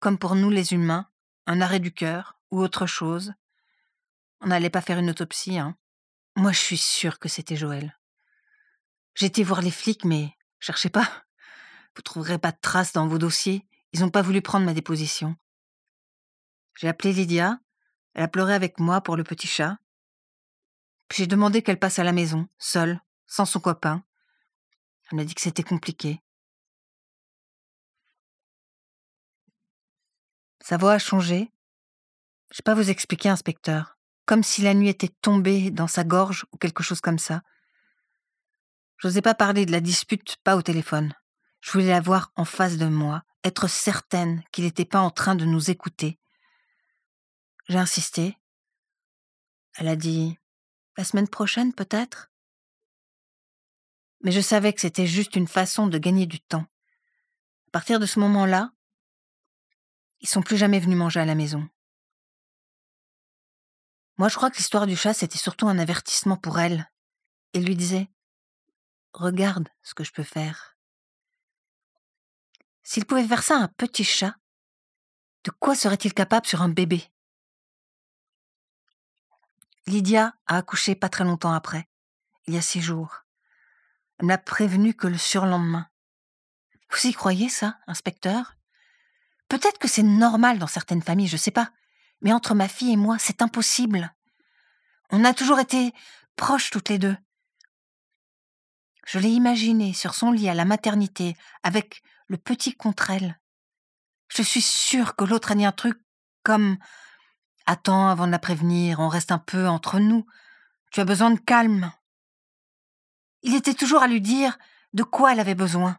comme 0.00 0.18
pour 0.18 0.34
nous 0.34 0.50
les 0.50 0.72
humains, 0.72 1.08
un 1.46 1.60
arrêt 1.60 1.80
du 1.80 1.92
cœur 1.92 2.38
ou 2.50 2.60
autre 2.60 2.86
chose, 2.86 3.34
on 4.44 4.48
n'allait 4.48 4.70
pas 4.70 4.82
faire 4.82 4.98
une 4.98 5.10
autopsie, 5.10 5.58
hein. 5.58 5.76
Moi, 6.36 6.52
je 6.52 6.58
suis 6.58 6.76
sûre 6.76 7.18
que 7.18 7.28
c'était 7.28 7.56
Joël. 7.56 7.98
Été 9.20 9.42
voir 9.42 9.62
les 9.62 9.70
flics, 9.70 10.04
mais 10.04 10.36
cherchez 10.58 10.90
pas. 10.90 11.24
Vous 11.96 12.02
trouverez 12.02 12.38
pas 12.38 12.52
de 12.52 12.58
traces 12.60 12.92
dans 12.92 13.06
vos 13.06 13.18
dossiers. 13.18 13.66
Ils 13.92 14.00
n'ont 14.00 14.10
pas 14.10 14.22
voulu 14.22 14.42
prendre 14.42 14.66
ma 14.66 14.74
déposition. 14.74 15.36
J'ai 16.76 16.88
appelé 16.88 17.12
Lydia. 17.12 17.58
Elle 18.12 18.24
a 18.24 18.28
pleuré 18.28 18.52
avec 18.52 18.80
moi 18.80 19.00
pour 19.00 19.16
le 19.16 19.24
petit 19.24 19.46
chat. 19.46 19.78
Puis 21.08 21.18
j'ai 21.18 21.26
demandé 21.26 21.62
qu'elle 21.62 21.78
passe 21.78 21.98
à 21.98 22.04
la 22.04 22.12
maison, 22.12 22.48
seule, 22.58 23.00
sans 23.26 23.46
son 23.46 23.60
copain. 23.60 24.04
Elle 25.10 25.16
m'a 25.16 25.24
dit 25.24 25.34
que 25.34 25.40
c'était 25.40 25.62
compliqué. 25.62 26.20
Sa 30.60 30.76
voix 30.76 30.92
a 30.92 30.98
changé. 30.98 31.52
Je 32.50 32.56
sais 32.56 32.62
pas 32.62 32.74
vous 32.74 32.90
expliquer, 32.90 33.28
inspecteur 33.28 33.93
comme 34.26 34.42
si 34.42 34.62
la 34.62 34.74
nuit 34.74 34.88
était 34.88 35.14
tombée 35.20 35.70
dans 35.70 35.86
sa 35.86 36.04
gorge 36.04 36.46
ou 36.52 36.56
quelque 36.56 36.82
chose 36.82 37.00
comme 37.00 37.18
ça. 37.18 37.42
J'osais 38.98 39.22
pas 39.22 39.34
parler 39.34 39.66
de 39.66 39.72
la 39.72 39.80
dispute, 39.80 40.36
pas 40.44 40.56
au 40.56 40.62
téléphone. 40.62 41.14
Je 41.60 41.72
voulais 41.72 41.88
la 41.88 42.00
voir 42.00 42.32
en 42.36 42.44
face 42.44 42.76
de 42.76 42.86
moi, 42.86 43.22
être 43.42 43.68
certaine 43.68 44.42
qu'il 44.52 44.64
n'était 44.64 44.84
pas 44.84 45.00
en 45.00 45.10
train 45.10 45.34
de 45.34 45.44
nous 45.44 45.70
écouter. 45.70 46.18
J'ai 47.68 47.78
insisté. 47.78 48.38
Elle 49.76 49.88
a 49.88 49.96
dit 49.96 50.38
La 50.96 51.04
semaine 51.04 51.28
prochaine, 51.28 51.74
peut-être? 51.74 52.30
Mais 54.22 54.32
je 54.32 54.40
savais 54.40 54.72
que 54.72 54.80
c'était 54.80 55.06
juste 55.06 55.36
une 55.36 55.48
façon 55.48 55.86
de 55.86 55.98
gagner 55.98 56.26
du 56.26 56.40
temps. 56.40 56.66
À 57.68 57.70
partir 57.72 58.00
de 58.00 58.06
ce 58.06 58.20
moment-là, 58.20 58.72
ils 60.20 60.28
sont 60.28 60.42
plus 60.42 60.56
jamais 60.56 60.80
venus 60.80 60.96
manger 60.96 61.20
à 61.20 61.26
la 61.26 61.34
maison. 61.34 61.68
Moi, 64.16 64.28
je 64.28 64.36
crois 64.36 64.50
que 64.50 64.56
l'histoire 64.56 64.86
du 64.86 64.96
chat, 64.96 65.14
c'était 65.14 65.38
surtout 65.38 65.68
un 65.68 65.78
avertissement 65.78 66.36
pour 66.36 66.58
elle. 66.58 66.90
Il 67.52 67.64
lui 67.64 67.76
disait 67.76 68.08
Regarde 69.12 69.68
ce 69.82 69.94
que 69.94 70.04
je 70.04 70.12
peux 70.12 70.22
faire. 70.22 70.76
S'il 72.82 73.06
pouvait 73.06 73.26
faire 73.26 73.42
ça 73.42 73.56
à 73.56 73.62
un 73.62 73.68
petit 73.68 74.04
chat, 74.04 74.36
de 75.44 75.50
quoi 75.50 75.74
serait-il 75.74 76.14
capable 76.14 76.46
sur 76.46 76.62
un 76.62 76.68
bébé? 76.68 77.04
Lydia 79.86 80.34
a 80.46 80.56
accouché 80.56 80.94
pas 80.94 81.08
très 81.08 81.24
longtemps 81.24 81.52
après, 81.52 81.88
il 82.46 82.54
y 82.54 82.56
a 82.56 82.62
six 82.62 82.80
jours. 82.80 83.24
Elle 84.18 84.42
prévenu 84.42 84.94
que 84.94 85.06
le 85.06 85.18
surlendemain. 85.18 85.88
Vous 86.90 87.06
y 87.06 87.12
croyez, 87.12 87.48
ça, 87.48 87.78
inspecteur? 87.86 88.56
Peut-être 89.48 89.78
que 89.78 89.88
c'est 89.88 90.02
normal 90.02 90.58
dans 90.58 90.66
certaines 90.66 91.02
familles, 91.02 91.28
je 91.28 91.36
sais 91.36 91.50
pas. 91.50 91.70
Mais 92.24 92.32
entre 92.32 92.54
ma 92.54 92.68
fille 92.68 92.92
et 92.92 92.96
moi, 92.96 93.18
c'est 93.20 93.42
impossible. 93.42 94.12
On 95.10 95.24
a 95.24 95.34
toujours 95.34 95.60
été 95.60 95.92
proches 96.36 96.70
toutes 96.70 96.88
les 96.88 96.98
deux. 96.98 97.16
Je 99.06 99.18
l'ai 99.18 99.28
imaginée 99.28 99.92
sur 99.92 100.14
son 100.14 100.32
lit 100.32 100.48
à 100.48 100.54
la 100.54 100.64
maternité, 100.64 101.36
avec 101.62 102.02
le 102.26 102.38
petit 102.38 102.74
contre 102.74 103.10
elle. 103.10 103.38
Je 104.28 104.42
suis 104.42 104.62
sûre 104.62 105.14
que 105.14 105.24
l'autre 105.24 105.52
a 105.52 105.54
dit 105.54 105.66
un 105.66 105.72
truc 105.72 106.00
comme 106.42 106.78
Attends 107.66 108.08
avant 108.08 108.26
de 108.26 108.32
la 108.32 108.38
prévenir, 108.38 109.00
on 109.00 109.08
reste 109.08 109.30
un 109.30 109.38
peu 109.38 109.68
entre 109.68 109.98
nous. 109.98 110.26
Tu 110.90 111.00
as 111.00 111.04
besoin 111.04 111.30
de 111.30 111.38
calme. 111.38 111.92
Il 113.42 113.54
était 113.54 113.74
toujours 113.74 114.02
à 114.02 114.06
lui 114.06 114.22
dire 114.22 114.58
de 114.94 115.02
quoi 115.02 115.32
elle 115.32 115.40
avait 115.40 115.54
besoin. 115.54 115.98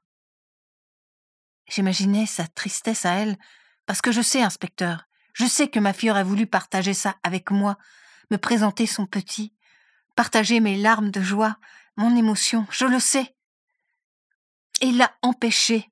J'imaginais 1.67 2.25
sa 2.25 2.47
tristesse 2.47 3.05
à 3.05 3.13
elle, 3.13 3.38
parce 3.85 4.01
que 4.01 4.11
je 4.11 4.21
sais, 4.21 4.41
inspecteur, 4.41 5.05
je 5.36 5.45
sais 5.45 5.67
que 5.67 5.80
ma 5.80 5.91
fille 5.91 6.10
aurait 6.10 6.24
voulu 6.24 6.48
partager 6.48 6.93
ça 6.93 7.17
avec 7.21 7.52
moi, 7.52 7.78
me 8.32 8.38
présenter 8.38 8.88
son 8.88 9.06
petit, 9.06 9.54
partager 10.15 10.62
mes 10.62 10.78
larmes 10.78 11.12
de 11.12 11.21
joie, 11.21 11.58
mon 11.98 12.15
émotion, 12.15 12.65
je 12.71 12.86
le 12.86 13.02
sais. 13.02 13.36
Et 14.80 14.93
l'a 14.93 15.13
empêché. 15.21 15.91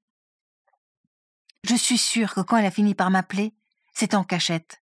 Je 1.66 1.76
suis 1.76 1.98
sûre 1.98 2.34
que 2.34 2.40
quand 2.40 2.56
elle 2.56 2.66
a 2.66 2.72
fini 2.72 2.96
par 2.96 3.12
m'appeler, 3.12 3.54
c'est 3.94 4.14
en 4.14 4.24
cachette. 4.24 4.82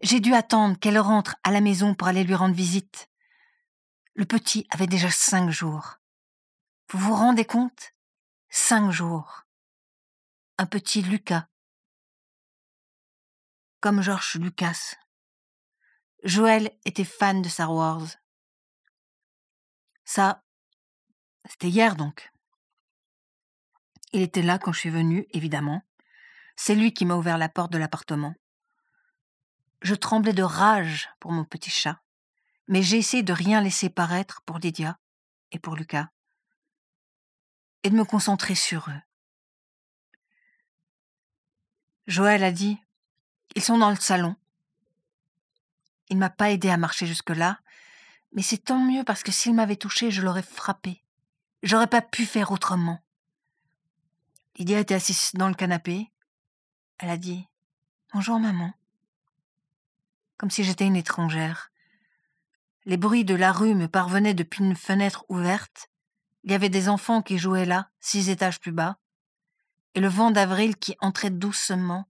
J'ai 0.00 0.20
dû 0.20 0.32
attendre 0.32 0.78
qu'elle 0.78 1.00
rentre 1.00 1.34
à 1.42 1.50
la 1.50 1.60
maison 1.60 1.94
pour 1.94 2.06
aller 2.06 2.22
lui 2.22 2.36
rendre 2.36 2.54
visite. 2.54 3.10
Le 4.14 4.24
petit 4.24 4.68
avait 4.70 4.86
déjà 4.86 5.10
cinq 5.10 5.50
jours. 5.50 5.96
Vous 6.90 7.00
vous 7.00 7.14
rendez 7.14 7.44
compte? 7.44 7.92
Cinq 8.50 8.92
jours. 8.92 9.42
Un 10.58 10.66
petit 10.66 11.02
Lucas. 11.02 11.48
Comme 13.80 14.02
George 14.02 14.34
Lucas. 14.34 14.96
Joël 16.24 16.76
était 16.84 17.04
fan 17.04 17.42
de 17.42 17.48
Star 17.48 17.72
Wars. 17.72 18.08
Ça, 20.04 20.42
c'était 21.48 21.68
hier 21.68 21.94
donc. 21.94 22.32
Il 24.12 24.22
était 24.22 24.42
là 24.42 24.58
quand 24.58 24.72
je 24.72 24.80
suis 24.80 24.90
venue, 24.90 25.26
évidemment. 25.30 25.82
C'est 26.56 26.74
lui 26.74 26.92
qui 26.92 27.04
m'a 27.04 27.14
ouvert 27.14 27.38
la 27.38 27.48
porte 27.48 27.72
de 27.72 27.78
l'appartement. 27.78 28.34
Je 29.80 29.94
tremblais 29.94 30.32
de 30.32 30.42
rage 30.42 31.08
pour 31.20 31.30
mon 31.30 31.44
petit 31.44 31.70
chat, 31.70 32.02
mais 32.66 32.82
j'ai 32.82 32.98
essayé 32.98 33.22
de 33.22 33.32
rien 33.32 33.60
laisser 33.60 33.90
paraître 33.90 34.42
pour 34.42 34.58
Lydia 34.58 34.98
et 35.52 35.60
pour 35.60 35.76
Lucas, 35.76 36.08
et 37.84 37.90
de 37.90 37.96
me 37.96 38.04
concentrer 38.04 38.56
sur 38.56 38.88
eux. 38.90 39.00
Joël 42.08 42.42
a 42.42 42.50
dit 42.50 42.80
Ils 43.58 43.64
sont 43.64 43.78
dans 43.78 43.90
le 43.90 43.96
salon. 43.96 44.36
Il 46.10 46.16
m'a 46.16 46.30
pas 46.30 46.52
aidé 46.52 46.70
à 46.70 46.76
marcher 46.76 47.06
jusque-là, 47.08 47.58
mais 48.32 48.42
c'est 48.42 48.58
tant 48.58 48.78
mieux 48.78 49.02
parce 49.02 49.24
que 49.24 49.32
s'il 49.32 49.52
m'avait 49.52 49.74
touché, 49.74 50.12
je 50.12 50.22
l'aurais 50.22 50.44
frappé. 50.44 51.02
J'aurais 51.64 51.88
pas 51.88 52.00
pu 52.00 52.24
faire 52.24 52.52
autrement. 52.52 53.02
Lydia 54.56 54.78
était 54.78 54.94
assise 54.94 55.32
dans 55.34 55.48
le 55.48 55.56
canapé. 55.56 56.12
Elle 56.98 57.10
a 57.10 57.16
dit 57.16 57.48
Bonjour 58.14 58.38
maman 58.38 58.72
comme 60.36 60.50
si 60.50 60.62
j'étais 60.62 60.86
une 60.86 60.94
étrangère. 60.94 61.72
Les 62.84 62.96
bruits 62.96 63.24
de 63.24 63.34
la 63.34 63.50
rue 63.50 63.74
me 63.74 63.88
parvenaient 63.88 64.34
depuis 64.34 64.62
une 64.62 64.76
fenêtre 64.76 65.26
ouverte. 65.28 65.90
Il 66.44 66.52
y 66.52 66.54
avait 66.54 66.68
des 66.68 66.88
enfants 66.88 67.22
qui 67.22 67.38
jouaient 67.38 67.66
là, 67.66 67.90
six 67.98 68.30
étages 68.30 68.60
plus 68.60 68.70
bas, 68.70 68.98
et 69.96 70.00
le 70.00 70.06
vent 70.06 70.30
d'avril 70.30 70.76
qui 70.76 70.94
entrait 71.00 71.30
doucement, 71.30 72.06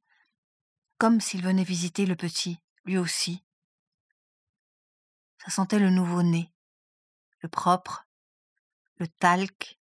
comme 0.98 1.20
s'il 1.20 1.42
venait 1.42 1.64
visiter 1.64 2.06
le 2.06 2.16
petit, 2.16 2.60
lui 2.84 2.98
aussi. 2.98 3.44
Ça 5.38 5.50
sentait 5.50 5.78
le 5.78 5.90
nouveau-né, 5.90 6.52
le 7.40 7.48
propre, 7.48 8.06
le 8.96 9.06
talc, 9.06 9.78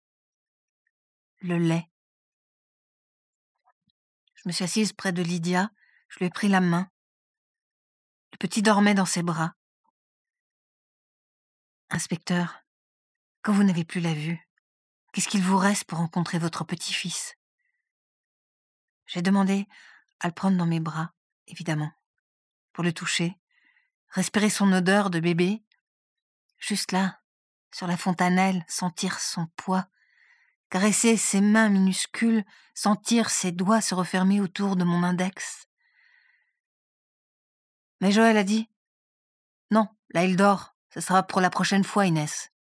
le 1.42 1.58
lait. 1.58 1.90
Je 4.36 4.44
me 4.46 4.54
suis 4.54 4.64
assise 4.64 4.94
près 4.94 5.12
de 5.12 5.22
Lydia, 5.22 5.70
je 6.08 6.20
lui 6.20 6.26
ai 6.26 6.30
pris 6.30 6.48
la 6.48 6.62
main. 6.62 6.90
Le 8.32 8.38
petit 8.38 8.62
dormait 8.62 8.96
dans 8.96 9.06
ses 9.06 9.22
bras. 9.22 9.54
Inspecteur, 11.90 12.64
quand 13.42 13.52
vous 13.52 13.64
n'avez 13.64 13.84
plus 13.84 14.00
la 14.00 14.14
vue, 14.14 14.48
qu'est-ce 15.12 15.28
qu'il 15.28 15.44
vous 15.44 15.58
reste 15.58 15.84
pour 15.84 15.98
rencontrer 15.98 16.40
votre 16.40 16.64
petit-fils? 16.64 17.36
J'ai 19.08 19.22
demandé 19.22 19.68
à 20.22 20.28
le 20.28 20.34
prendre 20.34 20.58
dans 20.58 20.68
mes 20.68 20.80
bras, 20.80 21.14
évidemment, 21.48 21.92
pour 22.74 22.84
le 22.84 22.94
toucher, 22.94 23.38
respirer 24.10 24.50
son 24.50 24.72
odeur 24.72 25.10
de 25.10 25.20
bébé, 25.20 25.64
juste 26.60 26.92
là, 26.92 27.20
sur 27.74 27.88
la 27.88 27.98
fontanelle, 27.98 28.64
sentir 28.68 29.20
son 29.20 29.48
poids, 29.56 29.88
caresser 30.70 31.18
ses 31.18 31.42
mains 31.42 31.70
minuscules, 31.70 32.46
sentir 32.76 33.30
ses 33.30 33.52
doigts 33.52 33.82
se 33.82 33.96
refermer 33.96 34.40
autour 34.40 34.76
de 34.76 34.84
mon 34.84 35.04
index. 35.04 35.68
Mais 38.00 38.12
Joël 38.12 38.38
a 38.38 38.44
dit 38.44 38.70
Non, 39.72 39.88
là 40.12 40.24
il 40.24 40.36
dort. 40.36 40.76
Ce 40.94 41.00
sera 41.00 41.24
pour 41.24 41.40
la 41.40 41.50
prochaine 41.50 41.86
fois, 41.86 42.06
Inès. 42.06 42.52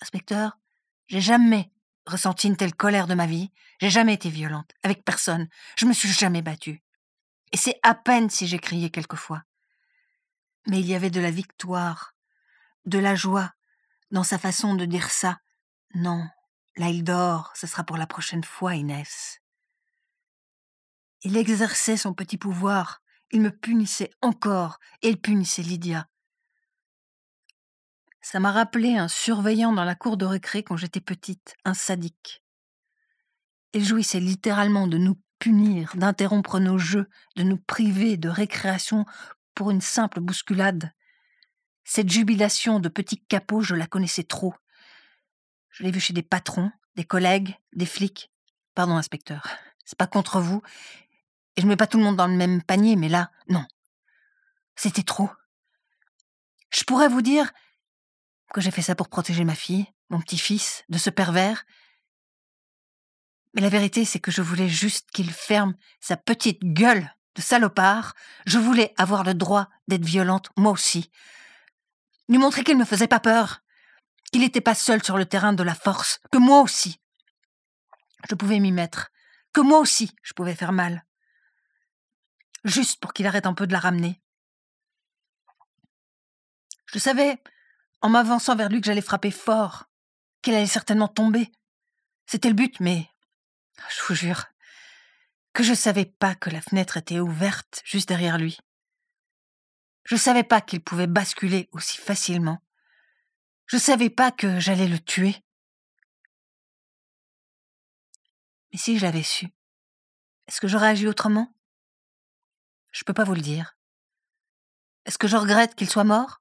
Inspecteur, 0.00 0.58
j'ai 1.06 1.22
jamais 1.22 1.72
ressenti 2.08 2.48
une 2.48 2.56
telle 2.56 2.74
colère 2.74 3.06
de 3.06 3.14
ma 3.14 3.26
vie. 3.26 3.50
J'ai 3.80 3.90
jamais 3.90 4.14
été 4.14 4.28
violente, 4.30 4.72
avec 4.82 5.04
personne. 5.04 5.48
Je 5.76 5.86
me 5.86 5.92
suis 5.92 6.08
jamais 6.08 6.42
battue. 6.42 6.82
Et 7.52 7.56
c'est 7.56 7.78
à 7.82 7.94
peine 7.94 8.30
si 8.30 8.46
j'ai 8.46 8.58
crié 8.58 8.90
quelquefois. 8.90 9.42
Mais 10.66 10.80
il 10.80 10.86
y 10.86 10.94
avait 10.94 11.10
de 11.10 11.20
la 11.20 11.30
victoire, 11.30 12.14
de 12.84 12.98
la 12.98 13.14
joie, 13.14 13.52
dans 14.10 14.24
sa 14.24 14.38
façon 14.38 14.74
de 14.74 14.84
dire 14.84 15.10
ça. 15.10 15.40
Non, 15.94 16.26
là 16.76 16.88
il 16.88 17.04
dort, 17.04 17.52
ce 17.54 17.66
sera 17.66 17.84
pour 17.84 17.96
la 17.96 18.06
prochaine 18.06 18.44
fois, 18.44 18.74
Inès. 18.74 19.40
Il 21.22 21.36
exerçait 21.36 21.96
son 21.96 22.14
petit 22.14 22.38
pouvoir, 22.38 23.00
il 23.30 23.40
me 23.40 23.50
punissait 23.50 24.10
encore, 24.22 24.78
et 25.02 25.08
il 25.08 25.20
punissait 25.20 25.62
Lydia. 25.62 26.08
Ça 28.30 28.40
m'a 28.40 28.52
rappelé 28.52 28.98
un 28.98 29.08
surveillant 29.08 29.72
dans 29.72 29.84
la 29.84 29.94
cour 29.94 30.18
de 30.18 30.26
récré 30.26 30.62
quand 30.62 30.76
j'étais 30.76 31.00
petite, 31.00 31.56
un 31.64 31.72
sadique. 31.72 32.44
Il 33.72 33.82
jouissait 33.82 34.20
littéralement 34.20 34.86
de 34.86 34.98
nous 34.98 35.18
punir, 35.38 35.96
d'interrompre 35.96 36.58
nos 36.58 36.76
jeux, 36.76 37.08
de 37.36 37.42
nous 37.42 37.56
priver 37.56 38.18
de 38.18 38.28
récréation 38.28 39.06
pour 39.54 39.70
une 39.70 39.80
simple 39.80 40.20
bousculade. 40.20 40.92
Cette 41.84 42.10
jubilation 42.10 42.80
de 42.80 42.90
petit 42.90 43.18
capot, 43.18 43.62
je 43.62 43.74
la 43.74 43.86
connaissais 43.86 44.24
trop. 44.24 44.54
Je 45.70 45.82
l'ai 45.82 45.90
vue 45.90 45.98
chez 45.98 46.12
des 46.12 46.22
patrons, 46.22 46.70
des 46.96 47.04
collègues, 47.04 47.56
des 47.72 47.86
flics. 47.86 48.30
Pardon, 48.74 48.98
inspecteur, 48.98 49.48
c'est 49.86 49.96
pas 49.96 50.06
contre 50.06 50.38
vous, 50.38 50.60
et 51.56 51.62
je 51.62 51.66
mets 51.66 51.76
pas 51.76 51.86
tout 51.86 51.96
le 51.96 52.04
monde 52.04 52.16
dans 52.16 52.28
le 52.28 52.36
même 52.36 52.62
panier, 52.62 52.94
mais 52.94 53.08
là, 53.08 53.30
non. 53.48 53.64
C'était 54.76 55.02
trop. 55.02 55.30
Je 56.68 56.84
pourrais 56.84 57.08
vous 57.08 57.22
dire 57.22 57.50
que 58.52 58.60
j'ai 58.60 58.70
fait 58.70 58.82
ça 58.82 58.94
pour 58.94 59.08
protéger 59.08 59.44
ma 59.44 59.54
fille, 59.54 59.86
mon 60.10 60.20
petit-fils, 60.20 60.84
de 60.88 60.98
ce 60.98 61.10
pervers. 61.10 61.64
Mais 63.54 63.60
la 63.60 63.68
vérité, 63.68 64.04
c'est 64.04 64.20
que 64.20 64.30
je 64.30 64.42
voulais 64.42 64.68
juste 64.68 65.10
qu'il 65.10 65.30
ferme 65.30 65.74
sa 66.00 66.16
petite 66.16 66.62
gueule 66.62 67.14
de 67.34 67.42
salopard. 67.42 68.14
Je 68.46 68.58
voulais 68.58 68.94
avoir 68.96 69.24
le 69.24 69.34
droit 69.34 69.68
d'être 69.86 70.04
violente, 70.04 70.50
moi 70.56 70.72
aussi. 70.72 71.10
Lui 72.28 72.38
montrer 72.38 72.64
qu'il 72.64 72.74
ne 72.74 72.80
me 72.80 72.86
faisait 72.86 73.06
pas 73.06 73.20
peur, 73.20 73.62
qu'il 74.32 74.42
n'était 74.42 74.60
pas 74.60 74.74
seul 74.74 75.02
sur 75.02 75.16
le 75.16 75.26
terrain 75.26 75.52
de 75.52 75.62
la 75.62 75.74
force, 75.74 76.20
que 76.30 76.38
moi 76.38 76.60
aussi. 76.60 77.00
Je 78.28 78.34
pouvais 78.34 78.58
m'y 78.58 78.72
mettre, 78.72 79.10
que 79.52 79.60
moi 79.60 79.78
aussi 79.78 80.14
je 80.22 80.32
pouvais 80.32 80.54
faire 80.54 80.72
mal 80.72 81.04
juste 82.64 83.00
pour 83.00 83.12
qu'il 83.12 83.26
arrête 83.26 83.46
un 83.46 83.54
peu 83.54 83.66
de 83.66 83.72
la 83.72 83.78
ramener. 83.78 84.20
Je 86.86 86.98
savais, 86.98 87.42
en 88.00 88.08
m'avançant 88.08 88.56
vers 88.56 88.68
lui, 88.68 88.80
que 88.80 88.86
j'allais 88.86 89.00
frapper 89.00 89.30
fort, 89.30 89.84
qu'elle 90.42 90.54
allait 90.54 90.66
certainement 90.66 91.08
tomber. 91.08 91.50
C'était 92.26 92.48
le 92.48 92.54
but, 92.54 92.78
mais 92.80 93.08
je 93.90 94.02
vous 94.06 94.14
jure 94.14 94.46
que 95.52 95.62
je 95.62 95.74
savais 95.74 96.04
pas 96.04 96.34
que 96.34 96.50
la 96.50 96.60
fenêtre 96.60 96.96
était 96.98 97.18
ouverte 97.18 97.82
juste 97.84 98.08
derrière 98.08 98.38
lui. 98.38 98.58
Je 100.04 100.16
savais 100.16 100.44
pas 100.44 100.60
qu'il 100.60 100.80
pouvait 100.80 101.06
basculer 101.06 101.68
aussi 101.72 101.98
facilement. 101.98 102.62
Je 103.66 103.76
savais 103.76 104.08
pas 104.08 104.30
que 104.30 104.60
j'allais 104.60 104.88
le 104.88 104.98
tuer. 105.00 105.36
Mais 108.72 108.78
si 108.78 108.98
je 108.98 109.04
l'avais 109.04 109.22
su, 109.22 109.48
est-ce 110.46 110.60
que 110.60 110.68
j'aurais 110.68 110.88
agi 110.88 111.06
autrement? 111.06 111.52
Je 112.92 113.04
peux 113.04 113.12
pas 113.12 113.24
vous 113.24 113.34
le 113.34 113.40
dire. 113.40 113.76
Est-ce 115.04 115.18
que 115.18 115.28
je 115.28 115.36
regrette 115.36 115.74
qu'il 115.74 115.90
soit 115.90 116.04
mort? 116.04 116.40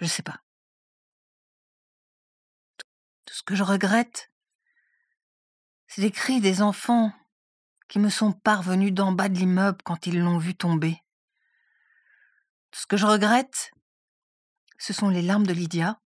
Je 0.00 0.06
sais 0.06 0.22
pas. 0.22 0.40
Tout 3.26 3.34
ce 3.34 3.42
que 3.42 3.54
je 3.54 3.62
regrette, 3.62 4.32
c'est 5.86 6.00
les 6.00 6.10
cris 6.10 6.40
des 6.40 6.62
enfants 6.62 7.12
qui 7.88 7.98
me 7.98 8.08
sont 8.08 8.32
parvenus 8.32 8.92
d'en 8.94 9.12
bas 9.12 9.28
de 9.28 9.36
l'immeuble 9.36 9.82
quand 9.84 10.06
ils 10.06 10.18
l'ont 10.18 10.38
vu 10.38 10.54
tomber. 10.54 11.02
Tout 12.70 12.80
ce 12.80 12.86
que 12.86 12.96
je 12.96 13.06
regrette, 13.06 13.72
ce 14.78 14.92
sont 14.92 15.10
les 15.10 15.22
larmes 15.22 15.46
de 15.46 15.52
Lydia 15.52 16.00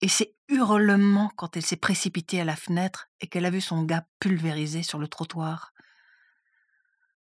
et 0.00 0.08
ses 0.08 0.34
hurlements 0.48 1.30
quand 1.36 1.56
elle 1.56 1.66
s'est 1.66 1.76
précipitée 1.76 2.40
à 2.40 2.44
la 2.44 2.56
fenêtre 2.56 3.10
et 3.20 3.26
qu'elle 3.26 3.44
a 3.44 3.50
vu 3.50 3.60
son 3.60 3.82
gars 3.82 4.06
pulvérisé 4.20 4.82
sur 4.82 4.98
le 4.98 5.08
trottoir. 5.08 5.72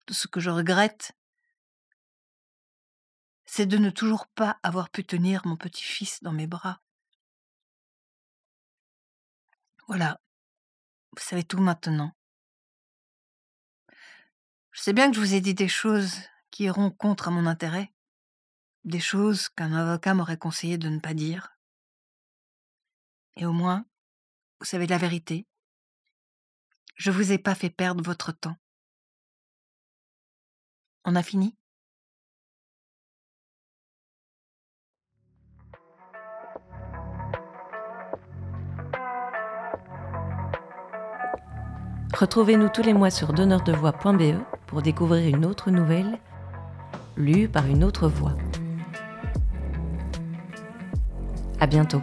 Tout 0.07 0.15
ce 0.15 0.27
que 0.27 0.41
je 0.41 0.51
regrette, 0.51 1.13
c'est 3.55 3.67
de 3.67 3.77
ne 3.77 3.91
toujours 3.91 4.29
pas 4.29 4.59
avoir 4.63 4.89
pu 4.89 5.05
tenir 5.05 5.47
mon 5.47 5.59
petit-fils 5.59 6.23
dans 6.23 6.33
mes 6.33 6.47
bras. 6.47 6.81
Voilà, 9.89 10.23
vous 11.15 11.23
savez 11.23 11.45
tout 11.45 11.59
maintenant. 11.59 12.17
Je 14.71 14.81
sais 14.81 14.95
bien 14.95 15.11
que 15.11 15.17
je 15.17 15.21
vous 15.21 15.35
ai 15.35 15.43
dit 15.43 15.53
des 15.53 15.69
choses 15.69 16.17
qui 16.51 16.65
iront 16.65 16.91
contre 16.91 17.31
mon 17.31 17.45
intérêt, 17.45 17.93
des 18.85 19.01
choses 19.01 19.51
qu'un 19.51 19.75
avocat 19.75 20.15
m'aurait 20.15 20.39
conseillé 20.39 20.79
de 20.79 20.89
ne 20.89 20.99
pas 20.99 21.13
dire. 21.13 21.55
Et 23.37 23.45
au 23.45 23.53
moins, 23.53 23.85
vous 24.61 24.67
savez 24.67 24.87
la 24.87 24.97
vérité. 24.97 25.47
Je 26.97 27.11
vous 27.11 27.33
ai 27.33 27.39
pas 27.39 27.55
fait 27.55 27.69
perdre 27.69 28.03
votre 28.03 28.33
temps. 28.33 28.57
On 31.05 31.15
a 31.17 31.23
fini? 31.23 31.55
Retrouvez-nous 42.19 42.69
tous 42.69 42.83
les 42.83 42.93
mois 42.93 43.11
sur 43.11 43.33
donneurdevoix.be 43.33 44.37
pour 44.67 44.83
découvrir 44.83 45.35
une 45.35 45.47
autre 45.47 45.71
nouvelle 45.71 46.19
lue 47.17 47.49
par 47.49 47.67
une 47.67 47.83
autre 47.85 48.07
voix. 48.07 48.35
À 51.59 51.67
bientôt. 51.67 52.03